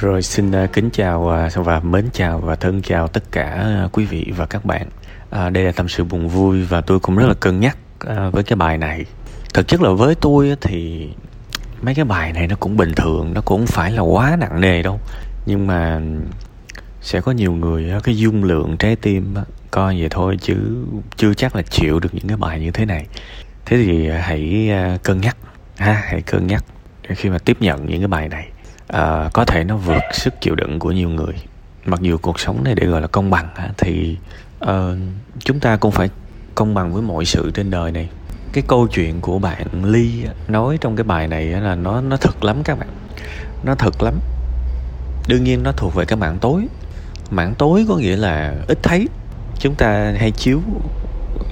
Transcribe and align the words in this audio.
Rồi 0.00 0.22
xin 0.22 0.52
à, 0.52 0.66
kính 0.72 0.90
chào 0.90 1.28
à, 1.28 1.48
và 1.54 1.80
mến 1.80 2.08
chào 2.12 2.38
và 2.38 2.56
thân 2.56 2.82
chào 2.82 3.08
tất 3.08 3.32
cả 3.32 3.44
à, 3.44 3.88
quý 3.92 4.04
vị 4.04 4.32
và 4.36 4.46
các 4.46 4.64
bạn. 4.64 4.88
À, 5.30 5.50
đây 5.50 5.64
là 5.64 5.72
tâm 5.72 5.88
sự 5.88 6.04
buồn 6.04 6.28
vui 6.28 6.62
và 6.62 6.80
tôi 6.80 7.00
cũng 7.00 7.16
rất 7.16 7.26
là 7.26 7.34
cân 7.34 7.60
nhắc 7.60 7.78
với 8.32 8.42
cái 8.42 8.56
bài 8.56 8.78
này. 8.78 9.04
Thực 9.54 9.68
chất 9.68 9.82
là 9.82 9.90
với 9.90 10.14
tôi 10.14 10.56
thì 10.60 11.08
mấy 11.82 11.94
cái 11.94 12.04
bài 12.04 12.32
này 12.32 12.46
nó 12.46 12.56
cũng 12.60 12.76
bình 12.76 12.92
thường, 12.96 13.34
nó 13.34 13.40
cũng 13.40 13.66
phải 13.66 13.92
là 13.92 14.02
quá 14.02 14.36
nặng 14.40 14.60
nề 14.60 14.82
đâu. 14.82 15.00
Nhưng 15.46 15.66
mà 15.66 16.00
sẽ 17.00 17.20
có 17.20 17.32
nhiều 17.32 17.52
người 17.52 17.92
cái 18.04 18.16
dung 18.16 18.44
lượng 18.44 18.76
trái 18.76 18.96
tim 18.96 19.34
coi 19.70 20.00
vậy 20.00 20.08
thôi 20.10 20.36
chứ 20.40 20.56
chưa 21.16 21.34
chắc 21.34 21.56
là 21.56 21.62
chịu 21.62 22.00
được 22.00 22.14
những 22.14 22.28
cái 22.28 22.36
bài 22.36 22.60
như 22.60 22.70
thế 22.70 22.84
này. 22.84 23.06
Thế 23.66 23.76
thì 23.76 24.08
hãy 24.08 24.70
cân 25.02 25.20
nhắc 25.20 25.36
ha, 25.76 26.02
hãy 26.04 26.22
cân 26.22 26.46
nhắc 26.46 26.64
khi 27.08 27.30
mà 27.30 27.38
tiếp 27.38 27.56
nhận 27.60 27.86
những 27.86 28.00
cái 28.00 28.08
bài 28.08 28.28
này 28.28 28.48
uh, 28.92 29.32
có 29.32 29.44
thể 29.44 29.64
nó 29.64 29.76
vượt 29.76 30.02
sức 30.12 30.40
chịu 30.40 30.54
đựng 30.54 30.78
của 30.78 30.92
nhiều 30.92 31.08
người. 31.08 31.34
Mặc 31.84 32.00
dù 32.00 32.18
cuộc 32.18 32.40
sống 32.40 32.64
này 32.64 32.74
để 32.74 32.86
gọi 32.86 33.00
là 33.00 33.06
công 33.06 33.30
bằng 33.30 33.48
thì 33.78 34.16
uh, 34.64 34.68
chúng 35.38 35.60
ta 35.60 35.76
cũng 35.76 35.92
phải 35.92 36.10
công 36.54 36.74
bằng 36.74 36.92
với 36.92 37.02
mọi 37.02 37.24
sự 37.24 37.50
trên 37.54 37.70
đời 37.70 37.92
này. 37.92 38.08
Cái 38.52 38.64
câu 38.66 38.88
chuyện 38.88 39.20
của 39.20 39.38
bạn 39.38 39.84
ly 39.84 40.24
nói 40.48 40.78
trong 40.80 40.96
cái 40.96 41.04
bài 41.04 41.28
này 41.28 41.46
là 41.46 41.74
nó 41.74 42.00
nó 42.00 42.16
thật 42.16 42.44
lắm 42.44 42.62
các 42.62 42.78
bạn. 42.78 42.88
Nó 43.64 43.74
thật 43.74 44.02
lắm. 44.02 44.14
Đương 45.28 45.44
nhiên 45.44 45.62
nó 45.62 45.72
thuộc 45.72 45.94
về 45.94 46.04
cái 46.04 46.16
mảng 46.16 46.38
tối. 46.38 46.66
Mảng 47.30 47.54
tối 47.54 47.86
có 47.88 47.96
nghĩa 47.96 48.16
là 48.16 48.54
ít 48.68 48.78
thấy. 48.82 49.08
Chúng 49.58 49.74
ta 49.74 50.14
hay 50.18 50.30
chiếu 50.30 50.60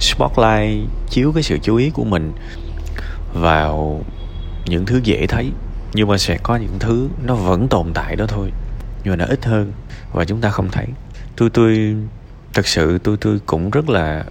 spotlight 0.00 0.88
chiếu 1.10 1.32
cái 1.32 1.42
sự 1.42 1.58
chú 1.62 1.76
ý 1.76 1.90
của 1.90 2.04
mình 2.04 2.32
vào 3.34 4.00
những 4.66 4.86
thứ 4.86 5.00
dễ 5.04 5.26
thấy 5.26 5.50
nhưng 5.94 6.08
mà 6.08 6.18
sẽ 6.18 6.38
có 6.42 6.56
những 6.56 6.78
thứ 6.78 7.08
nó 7.24 7.34
vẫn 7.34 7.68
tồn 7.68 7.92
tại 7.94 8.16
đó 8.16 8.26
thôi. 8.28 8.50
Nhưng 9.04 9.12
mà 9.12 9.16
nó 9.16 9.24
ít 9.24 9.44
hơn 9.44 9.72
và 10.12 10.24
chúng 10.24 10.40
ta 10.40 10.50
không 10.50 10.68
thấy. 10.70 10.86
Tôi 11.36 11.50
tôi 11.50 11.96
thật 12.54 12.66
sự 12.66 12.98
tôi 12.98 13.16
tôi 13.16 13.40
cũng 13.46 13.70
rất 13.70 13.88
là 13.88 14.24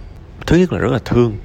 thứ 0.46 0.56
nhất 0.56 0.72
là 0.72 0.78
rất 0.78 0.92
là 0.92 0.98
thương. 1.04 1.36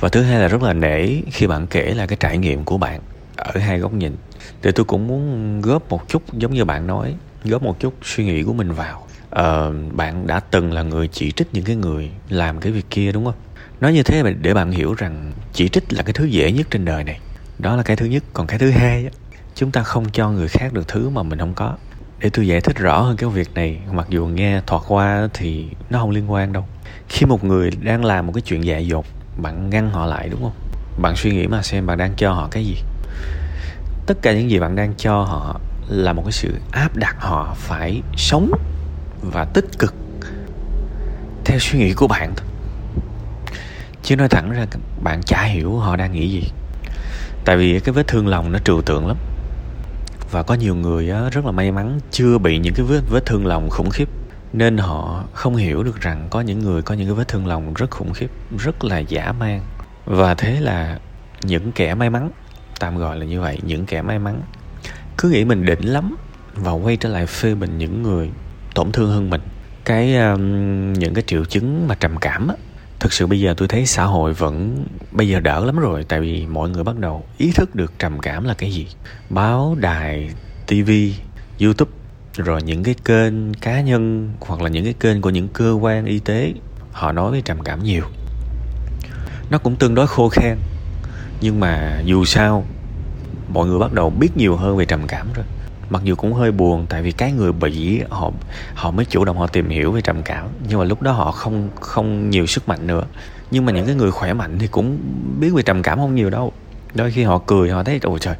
Và 0.00 0.08
thứ 0.08 0.22
hai 0.22 0.40
là 0.40 0.48
rất 0.48 0.62
là 0.62 0.72
nể 0.72 1.08
khi 1.32 1.46
bạn 1.46 1.66
kể 1.66 1.94
là 1.94 2.06
cái 2.06 2.16
trải 2.20 2.38
nghiệm 2.38 2.64
của 2.64 2.78
bạn 2.78 3.00
ở 3.36 3.60
hai 3.60 3.78
góc 3.78 3.92
nhìn. 3.92 4.16
Thì 4.62 4.72
tôi 4.72 4.84
cũng 4.84 5.06
muốn 5.06 5.60
góp 5.60 5.88
một 5.88 6.08
chút 6.08 6.22
giống 6.32 6.54
như 6.54 6.64
bạn 6.64 6.86
nói 6.86 7.14
góp 7.44 7.62
một 7.62 7.80
chút 7.80 7.94
suy 8.02 8.24
nghĩ 8.24 8.42
của 8.42 8.52
mình 8.52 8.72
vào. 8.72 9.06
Ờ, 9.30 9.72
bạn 9.92 10.26
đã 10.26 10.40
từng 10.40 10.72
là 10.72 10.82
người 10.82 11.08
chỉ 11.08 11.32
trích 11.32 11.48
những 11.52 11.64
cái 11.64 11.76
người 11.76 12.10
làm 12.28 12.60
cái 12.60 12.72
việc 12.72 12.86
kia 12.90 13.12
đúng 13.12 13.24
không? 13.24 13.34
Nói 13.80 13.92
như 13.92 14.02
thế 14.02 14.34
để 14.42 14.54
bạn 14.54 14.70
hiểu 14.70 14.94
rằng 14.94 15.32
chỉ 15.52 15.68
trích 15.68 15.92
là 15.92 16.02
cái 16.02 16.12
thứ 16.12 16.24
dễ 16.24 16.52
nhất 16.52 16.66
trên 16.70 16.84
đời 16.84 17.04
này 17.04 17.20
đó 17.58 17.76
là 17.76 17.82
cái 17.82 17.96
thứ 17.96 18.06
nhất. 18.06 18.24
Còn 18.32 18.46
cái 18.46 18.58
thứ 18.58 18.70
hai 18.70 19.08
chúng 19.54 19.70
ta 19.70 19.82
không 19.82 20.10
cho 20.12 20.30
người 20.30 20.48
khác 20.48 20.72
được 20.72 20.88
thứ 20.88 21.08
mà 21.08 21.22
mình 21.22 21.38
không 21.38 21.54
có. 21.54 21.76
Để 22.18 22.30
tôi 22.30 22.46
giải 22.46 22.60
thích 22.60 22.76
rõ 22.76 23.00
hơn 23.00 23.16
cái 23.16 23.30
việc 23.30 23.54
này, 23.54 23.78
mặc 23.92 24.06
dù 24.08 24.26
nghe 24.26 24.60
thoạt 24.66 24.82
qua 24.88 25.28
thì 25.34 25.66
nó 25.90 25.98
không 25.98 26.10
liên 26.10 26.32
quan 26.32 26.52
đâu. 26.52 26.64
Khi 27.08 27.26
một 27.26 27.44
người 27.44 27.70
đang 27.70 28.04
làm 28.04 28.26
một 28.26 28.32
cái 28.32 28.42
chuyện 28.42 28.64
dại 28.64 28.86
dột, 28.86 29.04
bạn 29.36 29.70
ngăn 29.70 29.90
họ 29.90 30.06
lại 30.06 30.28
đúng 30.28 30.42
không? 30.42 30.52
Bạn 31.02 31.16
suy 31.16 31.30
nghĩ 31.30 31.46
mà 31.46 31.62
xem 31.62 31.86
bạn 31.86 31.98
đang 31.98 32.14
cho 32.16 32.32
họ 32.32 32.48
cái 32.50 32.64
gì. 32.64 32.76
Tất 34.06 34.18
cả 34.22 34.32
những 34.32 34.50
gì 34.50 34.58
bạn 34.58 34.76
đang 34.76 34.94
cho 34.96 35.22
họ 35.22 35.60
là 35.88 36.12
một 36.12 36.22
cái 36.22 36.32
sự 36.32 36.54
áp 36.72 36.96
đặt 36.96 37.16
họ 37.18 37.54
phải 37.58 38.02
sống 38.16 38.50
và 39.22 39.44
tích 39.44 39.78
cực 39.78 39.94
theo 41.44 41.58
suy 41.58 41.78
nghĩ 41.78 41.92
của 41.92 42.06
bạn 42.06 42.32
thôi. 42.36 42.46
Chứ 44.02 44.16
nói 44.16 44.28
thẳng 44.28 44.50
ra, 44.50 44.66
bạn 45.02 45.20
chả 45.26 45.42
hiểu 45.42 45.78
họ 45.78 45.96
đang 45.96 46.12
nghĩ 46.12 46.30
gì 46.30 46.42
tại 47.44 47.56
vì 47.56 47.80
cái 47.80 47.92
vết 47.92 48.08
thương 48.08 48.28
lòng 48.28 48.52
nó 48.52 48.58
trừu 48.58 48.82
tượng 48.82 49.06
lắm. 49.06 49.16
Và 50.30 50.42
có 50.42 50.54
nhiều 50.54 50.74
người 50.74 51.06
rất 51.32 51.44
là 51.44 51.52
may 51.52 51.72
mắn 51.72 51.98
chưa 52.10 52.38
bị 52.38 52.58
những 52.58 52.74
cái 52.74 52.86
vết 52.86 53.00
vết 53.10 53.26
thương 53.26 53.46
lòng 53.46 53.70
khủng 53.70 53.90
khiếp. 53.90 54.08
Nên 54.52 54.78
họ 54.78 55.24
không 55.32 55.56
hiểu 55.56 55.82
được 55.82 56.00
rằng 56.00 56.26
có 56.30 56.40
những 56.40 56.58
người 56.58 56.82
có 56.82 56.94
những 56.94 57.06
cái 57.06 57.14
vết 57.14 57.28
thương 57.28 57.46
lòng 57.46 57.74
rất 57.74 57.90
khủng 57.90 58.12
khiếp 58.12 58.30
rất 58.58 58.84
là 58.84 58.98
giả 58.98 59.32
man. 59.32 59.60
Và 60.04 60.34
thế 60.34 60.60
là 60.60 60.98
những 61.42 61.72
kẻ 61.72 61.94
may 61.94 62.10
mắn 62.10 62.30
tạm 62.80 62.96
gọi 62.96 63.18
là 63.18 63.26
như 63.26 63.40
vậy 63.40 63.58
những 63.62 63.86
kẻ 63.86 64.02
may 64.02 64.18
mắn 64.18 64.42
cứ 65.18 65.30
nghĩ 65.30 65.44
mình 65.44 65.64
đỉnh 65.64 65.92
lắm 65.92 66.16
và 66.54 66.72
quay 66.72 66.96
trở 66.96 67.08
lại 67.08 67.26
phê 67.26 67.54
bình 67.54 67.78
những 67.78 68.02
người 68.02 68.30
tổn 68.74 68.92
thương 68.92 69.10
hơn 69.10 69.30
mình. 69.30 69.40
Cái 69.84 70.16
um, 70.16 70.92
những 70.92 71.14
cái 71.14 71.24
triệu 71.26 71.44
chứng 71.44 71.88
mà 71.88 71.94
trầm 71.94 72.16
cảm 72.16 72.48
á 72.48 72.54
thực 73.04 73.12
sự 73.12 73.26
bây 73.26 73.40
giờ 73.40 73.54
tôi 73.56 73.68
thấy 73.68 73.86
xã 73.86 74.04
hội 74.04 74.32
vẫn, 74.32 74.84
bây 75.12 75.28
giờ 75.28 75.40
đỡ 75.40 75.64
lắm 75.64 75.78
rồi, 75.78 76.04
tại 76.08 76.20
vì 76.20 76.46
mọi 76.46 76.68
người 76.68 76.84
bắt 76.84 76.98
đầu 76.98 77.24
ý 77.38 77.52
thức 77.52 77.74
được 77.74 77.92
trầm 77.98 78.18
cảm 78.18 78.44
là 78.44 78.54
cái 78.54 78.72
gì? 78.72 78.86
Báo 79.30 79.76
đài 79.80 80.30
tv 80.66 80.90
youtube, 81.60 81.90
rồi 82.36 82.62
những 82.62 82.82
cái 82.82 82.94
kênh 83.04 83.54
cá 83.54 83.80
nhân, 83.80 84.32
hoặc 84.40 84.62
là 84.62 84.68
những 84.68 84.84
cái 84.84 84.94
kênh 85.00 85.22
của 85.22 85.30
những 85.30 85.48
cơ 85.48 85.72
quan 85.72 86.04
y 86.04 86.18
tế, 86.18 86.52
họ 86.92 87.12
nói 87.12 87.32
về 87.32 87.40
trầm 87.40 87.62
cảm 87.62 87.82
nhiều. 87.82 88.04
Nó 89.50 89.58
cũng 89.58 89.76
tương 89.76 89.94
đối 89.94 90.06
khô 90.06 90.28
khan. 90.28 90.58
Nhưng 91.40 91.60
mà 91.60 92.00
dù 92.04 92.24
sao, 92.24 92.64
mọi 93.48 93.66
người 93.66 93.78
bắt 93.78 93.92
đầu 93.92 94.10
biết 94.10 94.36
nhiều 94.36 94.56
hơn 94.56 94.76
về 94.76 94.84
trầm 94.84 95.06
cảm 95.06 95.26
rồi 95.34 95.46
mặc 95.94 96.02
dù 96.04 96.14
cũng 96.14 96.32
hơi 96.32 96.52
buồn, 96.52 96.86
tại 96.88 97.02
vì 97.02 97.12
cái 97.12 97.32
người 97.32 97.52
bị, 97.52 98.02
họ 98.10 98.30
họ 98.74 98.90
mới 98.90 99.04
chủ 99.04 99.24
động 99.24 99.38
họ 99.38 99.46
tìm 99.46 99.68
hiểu 99.68 99.92
về 99.92 100.00
trầm 100.00 100.22
cảm, 100.22 100.48
nhưng 100.68 100.78
mà 100.78 100.84
lúc 100.84 101.02
đó 101.02 101.12
họ 101.12 101.30
không 101.30 101.68
không 101.80 102.30
nhiều 102.30 102.46
sức 102.46 102.68
mạnh 102.68 102.86
nữa. 102.86 103.04
Nhưng 103.50 103.64
mà 103.64 103.72
những 103.72 103.86
cái 103.86 103.94
người 103.94 104.10
khỏe 104.10 104.32
mạnh 104.32 104.58
thì 104.58 104.66
cũng 104.66 104.98
biết 105.40 105.50
về 105.54 105.62
trầm 105.62 105.82
cảm 105.82 105.98
không 105.98 106.14
nhiều 106.14 106.30
đâu. 106.30 106.52
Đôi 106.94 107.10
khi 107.10 107.22
họ 107.22 107.38
cười, 107.46 107.70
họ 107.70 107.82
thấy, 107.82 108.00
ôi 108.02 108.18
trời, 108.20 108.34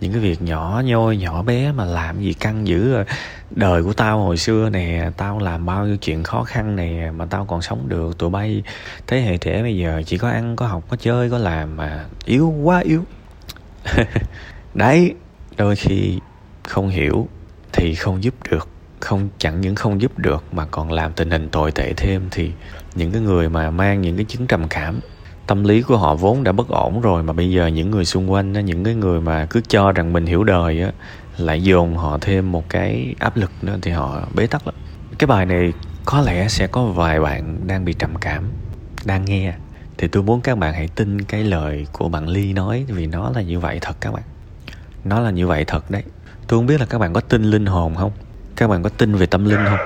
những 0.00 0.12
cái 0.12 0.20
việc 0.20 0.42
nhỏ 0.42 0.82
nhoi, 0.84 1.16
nhỏ 1.16 1.42
bé 1.42 1.72
mà 1.72 1.84
làm 1.84 2.20
gì 2.20 2.32
căng 2.32 2.66
dữ 2.66 2.94
à. 2.94 3.04
đời 3.50 3.82
của 3.82 3.92
tao 3.92 4.18
hồi 4.18 4.36
xưa 4.36 4.68
nè, 4.68 5.10
tao 5.16 5.38
làm 5.38 5.66
bao 5.66 5.86
nhiêu 5.86 5.96
chuyện 5.96 6.22
khó 6.22 6.44
khăn 6.44 6.76
nè 6.76 7.10
mà 7.16 7.26
tao 7.26 7.44
còn 7.44 7.62
sống 7.62 7.88
được, 7.88 8.18
tụi 8.18 8.30
bay 8.30 8.62
thế 9.06 9.20
hệ 9.20 9.36
trẻ 9.36 9.62
bây 9.62 9.76
giờ 9.76 10.02
chỉ 10.06 10.18
có 10.18 10.28
ăn, 10.28 10.56
có 10.56 10.66
học, 10.66 10.84
có 10.88 10.96
chơi, 10.96 11.30
có 11.30 11.38
làm 11.38 11.76
mà 11.76 12.04
yếu 12.24 12.54
quá 12.62 12.78
yếu. 12.78 13.04
Đấy, 14.74 15.14
đôi 15.56 15.76
khi 15.76 16.18
không 16.64 16.88
hiểu 16.88 17.28
thì 17.72 17.94
không 17.94 18.22
giúp 18.22 18.34
được, 18.50 18.68
không, 19.00 19.28
chẳng 19.38 19.60
những 19.60 19.74
không 19.74 20.00
giúp 20.00 20.18
được 20.18 20.44
mà 20.52 20.66
còn 20.70 20.92
làm 20.92 21.12
tình 21.12 21.30
hình 21.30 21.48
tồi 21.48 21.72
tệ 21.72 21.92
thêm 21.92 22.28
thì 22.30 22.50
những 22.94 23.12
cái 23.12 23.20
người 23.20 23.48
mà 23.48 23.70
mang 23.70 24.00
những 24.00 24.16
cái 24.16 24.24
chứng 24.24 24.46
trầm 24.46 24.68
cảm, 24.68 25.00
tâm 25.46 25.64
lý 25.64 25.82
của 25.82 25.96
họ 25.96 26.14
vốn 26.14 26.44
đã 26.44 26.52
bất 26.52 26.68
ổn 26.68 27.00
rồi 27.00 27.22
mà 27.22 27.32
bây 27.32 27.50
giờ 27.50 27.66
những 27.66 27.90
người 27.90 28.04
xung 28.04 28.32
quanh 28.32 28.52
những 28.52 28.84
cái 28.84 28.94
người 28.94 29.20
mà 29.20 29.46
cứ 29.50 29.60
cho 29.68 29.92
rằng 29.92 30.12
mình 30.12 30.26
hiểu 30.26 30.44
đời 30.44 30.82
á, 30.82 30.92
lại 31.36 31.62
dồn 31.62 31.96
họ 31.96 32.18
thêm 32.20 32.52
một 32.52 32.68
cái 32.68 33.14
áp 33.18 33.36
lực 33.36 33.50
nữa 33.62 33.78
thì 33.82 33.90
họ 33.90 34.28
bế 34.34 34.46
tắc 34.46 34.66
lắm. 34.66 34.74
Cái 35.18 35.26
bài 35.26 35.46
này 35.46 35.72
có 36.04 36.20
lẽ 36.20 36.48
sẽ 36.48 36.66
có 36.66 36.84
vài 36.84 37.20
bạn 37.20 37.66
đang 37.66 37.84
bị 37.84 37.92
trầm 37.92 38.14
cảm, 38.20 38.44
đang 39.04 39.24
nghe. 39.24 39.54
Thì 39.98 40.08
tôi 40.08 40.22
muốn 40.22 40.40
các 40.40 40.58
bạn 40.58 40.74
hãy 40.74 40.88
tin 40.94 41.22
cái 41.22 41.44
lời 41.44 41.86
của 41.92 42.08
bạn 42.08 42.28
ly 42.28 42.52
nói 42.52 42.84
vì 42.88 43.06
nó 43.06 43.30
là 43.30 43.42
như 43.42 43.58
vậy 43.60 43.78
thật 43.80 43.96
các 44.00 44.12
bạn. 44.12 44.22
Nó 45.04 45.20
là 45.20 45.30
như 45.30 45.46
vậy 45.46 45.64
thật 45.66 45.90
đấy 45.90 46.02
tôi 46.52 46.58
không 46.58 46.66
biết 46.66 46.80
là 46.80 46.86
các 46.86 46.98
bạn 46.98 47.12
có 47.12 47.20
tin 47.20 47.42
linh 47.42 47.66
hồn 47.66 47.94
không? 47.94 48.12
Các 48.56 48.68
bạn 48.68 48.82
có 48.82 48.88
tin 48.88 49.14
về 49.14 49.26
tâm 49.26 49.44
linh 49.44 49.60
không? 49.64 49.78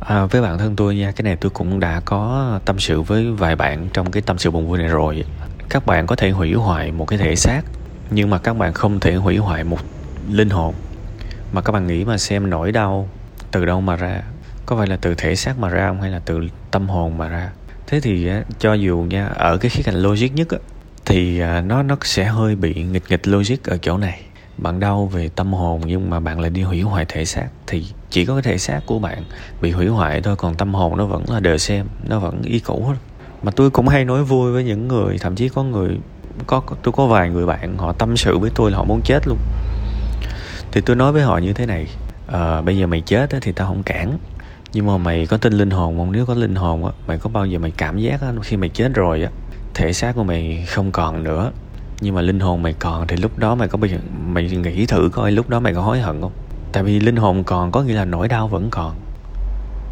À, 0.00 0.24
với 0.24 0.42
bản 0.42 0.58
thân 0.58 0.76
tôi 0.76 0.96
nha 0.96 1.12
cái 1.16 1.22
này 1.22 1.36
tôi 1.36 1.50
cũng 1.50 1.80
đã 1.80 2.00
có 2.04 2.60
tâm 2.64 2.78
sự 2.78 3.02
với 3.02 3.30
vài 3.30 3.56
bạn 3.56 3.88
trong 3.92 4.10
cái 4.10 4.22
tâm 4.22 4.38
sự 4.38 4.50
buồn 4.50 4.68
vui 4.68 4.78
này 4.78 4.88
rồi. 4.88 5.24
Các 5.68 5.86
bạn 5.86 6.06
có 6.06 6.16
thể 6.16 6.30
hủy 6.30 6.52
hoại 6.52 6.92
một 6.92 7.04
cái 7.04 7.18
thể 7.18 7.36
xác 7.36 7.62
nhưng 8.10 8.30
mà 8.30 8.38
các 8.38 8.56
bạn 8.56 8.72
không 8.72 9.00
thể 9.00 9.14
hủy 9.14 9.36
hoại 9.36 9.64
một 9.64 9.78
linh 10.30 10.50
hồn. 10.50 10.74
Mà 11.52 11.60
các 11.60 11.72
bạn 11.72 11.86
nghĩ 11.86 12.04
mà 12.04 12.18
xem 12.18 12.50
nỗi 12.50 12.72
đau 12.72 13.08
từ 13.50 13.64
đâu 13.64 13.80
mà 13.80 13.96
ra? 13.96 14.22
Có 14.66 14.76
phải 14.76 14.86
là 14.86 14.96
từ 14.96 15.14
thể 15.14 15.36
xác 15.36 15.58
mà 15.58 15.68
ra 15.68 15.88
không 15.88 16.00
hay 16.00 16.10
là 16.10 16.18
từ 16.18 16.40
tâm 16.70 16.88
hồn 16.88 17.18
mà 17.18 17.28
ra? 17.28 17.50
Thế 17.86 18.00
thì 18.00 18.30
cho 18.58 18.74
dù 18.74 19.06
nha 19.10 19.26
ở 19.26 19.56
cái 19.56 19.70
khía 19.70 19.82
cạnh 19.82 20.02
logic 20.02 20.34
nhất 20.34 20.48
thì 21.04 21.40
à, 21.40 21.60
nó 21.60 21.82
nó 21.82 21.96
sẽ 22.02 22.24
hơi 22.24 22.56
bị 22.56 22.74
nghịch 22.74 23.04
nghịch 23.08 23.28
logic 23.28 23.64
ở 23.64 23.78
chỗ 23.82 23.98
này 23.98 24.22
bạn 24.58 24.80
đau 24.80 25.06
về 25.06 25.28
tâm 25.28 25.52
hồn 25.52 25.80
nhưng 25.86 26.10
mà 26.10 26.20
bạn 26.20 26.40
lại 26.40 26.50
đi 26.50 26.62
hủy 26.62 26.80
hoại 26.80 27.04
thể 27.08 27.24
xác. 27.24 27.48
Thì 27.66 27.84
chỉ 28.10 28.24
có 28.24 28.34
cái 28.34 28.42
thể 28.42 28.58
xác 28.58 28.80
của 28.86 28.98
bạn 28.98 29.24
bị 29.60 29.70
hủy 29.70 29.86
hoại 29.86 30.20
thôi 30.20 30.36
còn 30.36 30.54
tâm 30.54 30.74
hồn 30.74 30.96
nó 30.96 31.06
vẫn 31.06 31.30
là 31.30 31.40
đờ 31.40 31.58
xem 31.58 31.86
nó 32.08 32.18
vẫn 32.18 32.42
y 32.42 32.58
cũ 32.58 32.84
hết. 32.88 32.94
Mà 33.42 33.52
tôi 33.52 33.70
cũng 33.70 33.88
hay 33.88 34.04
nói 34.04 34.24
vui 34.24 34.52
với 34.52 34.64
những 34.64 34.88
người 34.88 35.18
thậm 35.18 35.34
chí 35.34 35.48
có 35.48 35.62
người 35.62 35.98
có 36.46 36.62
tôi 36.82 36.92
có 36.92 37.06
vài 37.06 37.30
người 37.30 37.46
bạn 37.46 37.78
họ 37.78 37.92
tâm 37.92 38.16
sự 38.16 38.38
với 38.38 38.50
tôi 38.54 38.70
là 38.70 38.76
họ 38.76 38.84
muốn 38.84 39.00
chết 39.04 39.28
luôn. 39.28 39.38
Thì 40.72 40.80
tôi 40.80 40.96
nói 40.96 41.12
với 41.12 41.22
họ 41.22 41.38
như 41.38 41.52
thế 41.52 41.66
này 41.66 41.86
à, 42.26 42.60
bây 42.60 42.78
giờ 42.78 42.86
mày 42.86 43.00
chết 43.00 43.30
thì 43.40 43.52
tao 43.52 43.66
không 43.66 43.82
cản 43.82 44.18
nhưng 44.72 44.86
mà 44.86 44.98
mày 44.98 45.26
có 45.26 45.36
tin 45.36 45.52
linh 45.52 45.70
hồn 45.70 45.98
không? 45.98 46.12
Nếu 46.12 46.26
có 46.26 46.34
linh 46.34 46.54
hồn 46.54 46.84
á 46.84 46.92
mày 47.06 47.18
có 47.18 47.30
bao 47.30 47.46
giờ 47.46 47.58
mày 47.58 47.70
cảm 47.70 47.98
giác 47.98 48.20
á, 48.20 48.32
khi 48.42 48.56
mày 48.56 48.68
chết 48.68 48.94
rồi 48.94 49.22
á 49.22 49.30
thể 49.74 49.92
xác 49.92 50.14
của 50.14 50.24
mày 50.24 50.64
không 50.68 50.92
còn 50.92 51.24
nữa 51.24 51.52
nhưng 52.00 52.14
mà 52.14 52.20
linh 52.20 52.40
hồn 52.40 52.62
mày 52.62 52.72
còn 52.72 53.06
thì 53.06 53.16
lúc 53.16 53.38
đó 53.38 53.54
mày 53.54 53.68
có 53.68 53.78
bây 53.78 53.90
giờ 53.90 53.98
mày 54.26 54.50
nghĩ 54.50 54.86
thử 54.86 55.10
coi 55.12 55.32
lúc 55.32 55.48
đó 55.48 55.60
mày 55.60 55.74
có 55.74 55.82
hối 55.82 56.00
hận 56.00 56.20
không? 56.20 56.32
Tại 56.72 56.82
vì 56.82 57.00
linh 57.00 57.16
hồn 57.16 57.44
còn 57.44 57.72
có 57.72 57.82
nghĩa 57.82 57.94
là 57.94 58.04
nỗi 58.04 58.28
đau 58.28 58.48
vẫn 58.48 58.68
còn. 58.70 58.96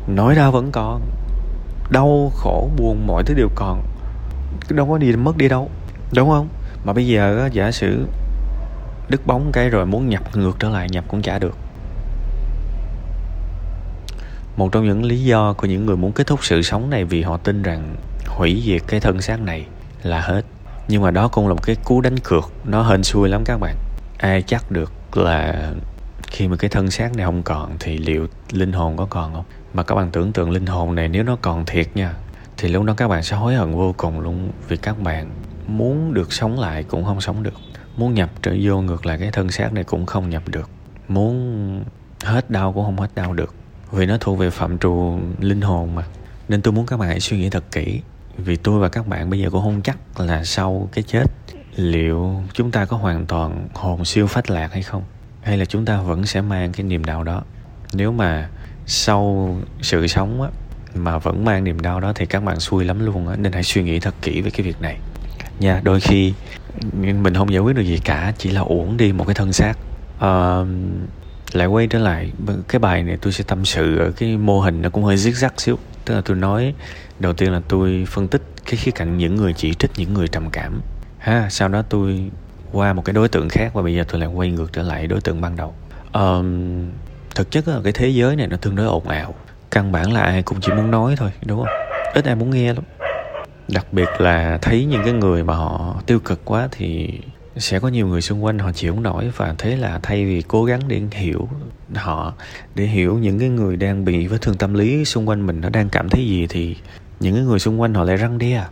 Nỗi 0.08 0.34
đau 0.34 0.52
vẫn 0.52 0.72
còn. 0.72 1.02
Đau, 1.90 2.32
khổ, 2.34 2.70
buồn, 2.76 3.06
mọi 3.06 3.22
thứ 3.26 3.34
đều 3.34 3.48
còn. 3.54 3.82
Đâu 4.70 4.86
có 4.86 4.98
đi 4.98 5.12
mất 5.12 5.36
đi 5.36 5.48
đâu. 5.48 5.70
Đúng 6.14 6.30
không? 6.30 6.48
Mà 6.84 6.92
bây 6.92 7.06
giờ 7.06 7.48
giả 7.52 7.70
sử 7.70 8.06
đứt 9.08 9.26
bóng 9.26 9.50
cái 9.52 9.70
rồi 9.70 9.86
muốn 9.86 10.08
nhập 10.08 10.36
ngược 10.36 10.56
trở 10.58 10.68
lại, 10.68 10.88
nhập 10.90 11.04
cũng 11.08 11.22
chả 11.22 11.38
được. 11.38 11.56
Một 14.56 14.72
trong 14.72 14.88
những 14.88 15.04
lý 15.04 15.24
do 15.24 15.52
của 15.52 15.66
những 15.66 15.86
người 15.86 15.96
muốn 15.96 16.12
kết 16.12 16.26
thúc 16.26 16.44
sự 16.44 16.62
sống 16.62 16.90
này 16.90 17.04
vì 17.04 17.22
họ 17.22 17.36
tin 17.36 17.62
rằng 17.62 17.96
hủy 18.26 18.62
diệt 18.66 18.82
cái 18.86 19.00
thân 19.00 19.22
xác 19.22 19.40
này 19.40 19.66
là 20.02 20.20
hết 20.20 20.42
nhưng 20.88 21.02
mà 21.02 21.10
đó 21.10 21.28
cũng 21.28 21.48
là 21.48 21.54
một 21.54 21.62
cái 21.62 21.76
cú 21.84 22.00
đánh 22.00 22.18
cược. 22.18 22.52
Nó 22.64 22.82
hên 22.82 23.02
xui 23.02 23.28
lắm 23.28 23.42
các 23.44 23.56
bạn. 23.60 23.76
Ai 24.18 24.42
chắc 24.42 24.70
được 24.70 25.16
là 25.16 25.72
khi 26.26 26.48
mà 26.48 26.56
cái 26.56 26.70
thân 26.70 26.90
xác 26.90 27.16
này 27.16 27.26
không 27.26 27.42
còn 27.42 27.76
thì 27.80 27.98
liệu 27.98 28.26
linh 28.50 28.72
hồn 28.72 28.96
có 28.96 29.06
còn 29.10 29.34
không? 29.34 29.44
Mà 29.74 29.82
các 29.82 29.94
bạn 29.94 30.10
tưởng 30.10 30.32
tượng 30.32 30.50
linh 30.50 30.66
hồn 30.66 30.94
này 30.94 31.08
nếu 31.08 31.22
nó 31.22 31.36
còn 31.42 31.64
thiệt 31.66 31.88
nha, 31.94 32.14
thì 32.56 32.68
lúc 32.68 32.84
đó 32.84 32.94
các 32.96 33.08
bạn 33.08 33.22
sẽ 33.22 33.36
hối 33.36 33.54
hận 33.54 33.74
vô 33.74 33.94
cùng 33.96 34.20
luôn. 34.20 34.50
Vì 34.68 34.76
các 34.76 35.02
bạn 35.02 35.30
muốn 35.66 36.14
được 36.14 36.32
sống 36.32 36.60
lại 36.60 36.82
cũng 36.82 37.04
không 37.04 37.20
sống 37.20 37.42
được. 37.42 37.54
Muốn 37.96 38.14
nhập 38.14 38.30
trở 38.42 38.56
vô 38.62 38.80
ngược 38.80 39.06
lại 39.06 39.18
cái 39.18 39.30
thân 39.32 39.50
xác 39.50 39.72
này 39.72 39.84
cũng 39.84 40.06
không 40.06 40.30
nhập 40.30 40.42
được. 40.46 40.70
Muốn 41.08 41.84
hết 42.22 42.50
đau 42.50 42.72
cũng 42.72 42.84
không 42.84 42.96
hết 42.96 43.14
đau 43.14 43.32
được. 43.32 43.54
Vì 43.92 44.06
nó 44.06 44.16
thuộc 44.20 44.38
về 44.38 44.50
phạm 44.50 44.78
trù 44.78 45.18
linh 45.40 45.60
hồn 45.60 45.94
mà. 45.94 46.04
Nên 46.48 46.62
tôi 46.62 46.72
muốn 46.72 46.86
các 46.86 46.98
bạn 46.98 47.08
hãy 47.08 47.20
suy 47.20 47.38
nghĩ 47.38 47.50
thật 47.50 47.64
kỹ 47.72 48.00
vì 48.38 48.56
tôi 48.56 48.80
và 48.80 48.88
các 48.88 49.06
bạn 49.06 49.30
bây 49.30 49.40
giờ 49.40 49.50
cũng 49.50 49.62
không 49.62 49.82
chắc 49.82 50.20
là 50.20 50.44
sau 50.44 50.88
cái 50.92 51.04
chết 51.06 51.24
liệu 51.76 52.42
chúng 52.52 52.70
ta 52.70 52.84
có 52.84 52.96
hoàn 52.96 53.26
toàn 53.26 53.68
hồn 53.74 54.04
siêu 54.04 54.26
phách 54.26 54.50
lạc 54.50 54.72
hay 54.72 54.82
không? 54.82 55.02
Hay 55.42 55.56
là 55.56 55.64
chúng 55.64 55.84
ta 55.84 56.00
vẫn 56.00 56.26
sẽ 56.26 56.40
mang 56.40 56.72
cái 56.72 56.86
niềm 56.86 57.04
đau 57.04 57.24
đó? 57.24 57.42
Nếu 57.92 58.12
mà 58.12 58.48
sau 58.86 59.56
sự 59.82 60.06
sống 60.06 60.42
á 60.42 60.48
mà 60.94 61.18
vẫn 61.18 61.44
mang 61.44 61.64
niềm 61.64 61.80
đau 61.80 62.00
đó 62.00 62.12
thì 62.12 62.26
các 62.26 62.42
bạn 62.44 62.60
xui 62.60 62.84
lắm 62.84 63.06
luôn 63.06 63.28
á 63.28 63.36
nên 63.36 63.52
hãy 63.52 63.62
suy 63.62 63.82
nghĩ 63.82 64.00
thật 64.00 64.14
kỹ 64.22 64.40
về 64.40 64.50
cái 64.50 64.66
việc 64.66 64.80
này. 64.80 64.98
Nha 65.60 65.80
đôi 65.84 66.00
khi 66.00 66.32
mình 66.92 67.34
không 67.34 67.52
giải 67.52 67.60
quyết 67.60 67.76
được 67.76 67.82
gì 67.82 68.00
cả 68.04 68.32
chỉ 68.38 68.50
là 68.50 68.60
uổng 68.60 68.96
đi 68.96 69.12
một 69.12 69.24
cái 69.24 69.34
thân 69.34 69.52
xác. 69.52 69.74
À, 70.20 70.60
lại 71.52 71.66
quay 71.66 71.86
trở 71.86 71.98
lại 71.98 72.32
cái 72.68 72.78
bài 72.78 73.02
này 73.02 73.16
tôi 73.20 73.32
sẽ 73.32 73.44
tâm 73.46 73.64
sự 73.64 73.98
ở 73.98 74.10
cái 74.10 74.36
mô 74.36 74.60
hình 74.60 74.82
nó 74.82 74.90
cũng 74.90 75.04
hơi 75.04 75.16
zig 75.16 75.32
zag 75.32 75.50
xíu 75.56 75.78
tức 76.06 76.14
là 76.14 76.20
tôi 76.20 76.36
nói 76.36 76.74
đầu 77.18 77.32
tiên 77.32 77.52
là 77.52 77.60
tôi 77.68 78.06
phân 78.08 78.28
tích 78.28 78.42
cái 78.64 78.76
khía 78.76 78.90
cạnh 78.90 79.18
những 79.18 79.36
người 79.36 79.52
chỉ 79.52 79.74
trích 79.74 79.90
những 79.96 80.14
người 80.14 80.28
trầm 80.28 80.50
cảm. 80.50 80.80
Ha 81.18 81.48
sau 81.50 81.68
đó 81.68 81.82
tôi 81.88 82.30
qua 82.72 82.92
một 82.92 83.04
cái 83.04 83.12
đối 83.12 83.28
tượng 83.28 83.48
khác 83.48 83.74
và 83.74 83.82
bây 83.82 83.94
giờ 83.94 84.04
tôi 84.08 84.20
lại 84.20 84.28
quay 84.28 84.50
ngược 84.50 84.72
trở 84.72 84.82
lại 84.82 85.06
đối 85.06 85.20
tượng 85.20 85.40
ban 85.40 85.56
đầu. 85.56 85.74
Um, 86.12 86.90
thực 87.34 87.50
chất 87.50 87.68
là 87.68 87.80
cái 87.84 87.92
thế 87.92 88.08
giới 88.08 88.36
này 88.36 88.46
nó 88.46 88.56
tương 88.56 88.76
đối 88.76 88.86
ồn 88.86 89.08
ào. 89.08 89.34
Căn 89.70 89.92
bản 89.92 90.12
là 90.12 90.22
ai 90.22 90.42
cũng 90.42 90.60
chỉ 90.60 90.72
muốn 90.72 90.90
nói 90.90 91.14
thôi 91.18 91.30
đúng 91.46 91.58
không? 91.58 91.74
Ít 92.14 92.24
ai 92.24 92.34
muốn 92.34 92.50
nghe 92.50 92.72
lắm. 92.72 92.84
Đặc 93.68 93.86
biệt 93.92 94.08
là 94.18 94.58
thấy 94.62 94.84
những 94.84 95.02
cái 95.04 95.12
người 95.12 95.44
mà 95.44 95.54
họ 95.54 96.02
tiêu 96.06 96.18
cực 96.18 96.44
quá 96.44 96.68
thì 96.70 97.20
sẽ 97.56 97.78
có 97.78 97.88
nhiều 97.88 98.06
người 98.06 98.20
xung 98.20 98.44
quanh 98.44 98.58
họ 98.58 98.72
chịu 98.72 98.94
không 98.94 99.02
nổi 99.02 99.30
và 99.36 99.54
thế 99.58 99.76
là 99.76 100.00
thay 100.02 100.24
vì 100.24 100.42
cố 100.48 100.64
gắng 100.64 100.80
để 100.88 101.02
hiểu 101.12 101.48
họ, 101.94 102.34
để 102.74 102.84
hiểu 102.84 103.18
những 103.18 103.38
cái 103.38 103.48
người 103.48 103.76
đang 103.76 104.04
bị 104.04 104.26
vết 104.26 104.40
thương 104.40 104.56
tâm 104.56 104.74
lý 104.74 105.04
xung 105.04 105.28
quanh 105.28 105.46
mình 105.46 105.60
nó 105.60 105.68
đang 105.68 105.88
cảm 105.88 106.08
thấy 106.08 106.26
gì 106.26 106.46
thì 106.46 106.76
những 107.20 107.34
cái 107.34 107.44
người 107.44 107.58
xung 107.58 107.80
quanh 107.80 107.94
họ 107.94 108.04
lại 108.04 108.16
răng 108.16 108.38
đe. 108.38 108.64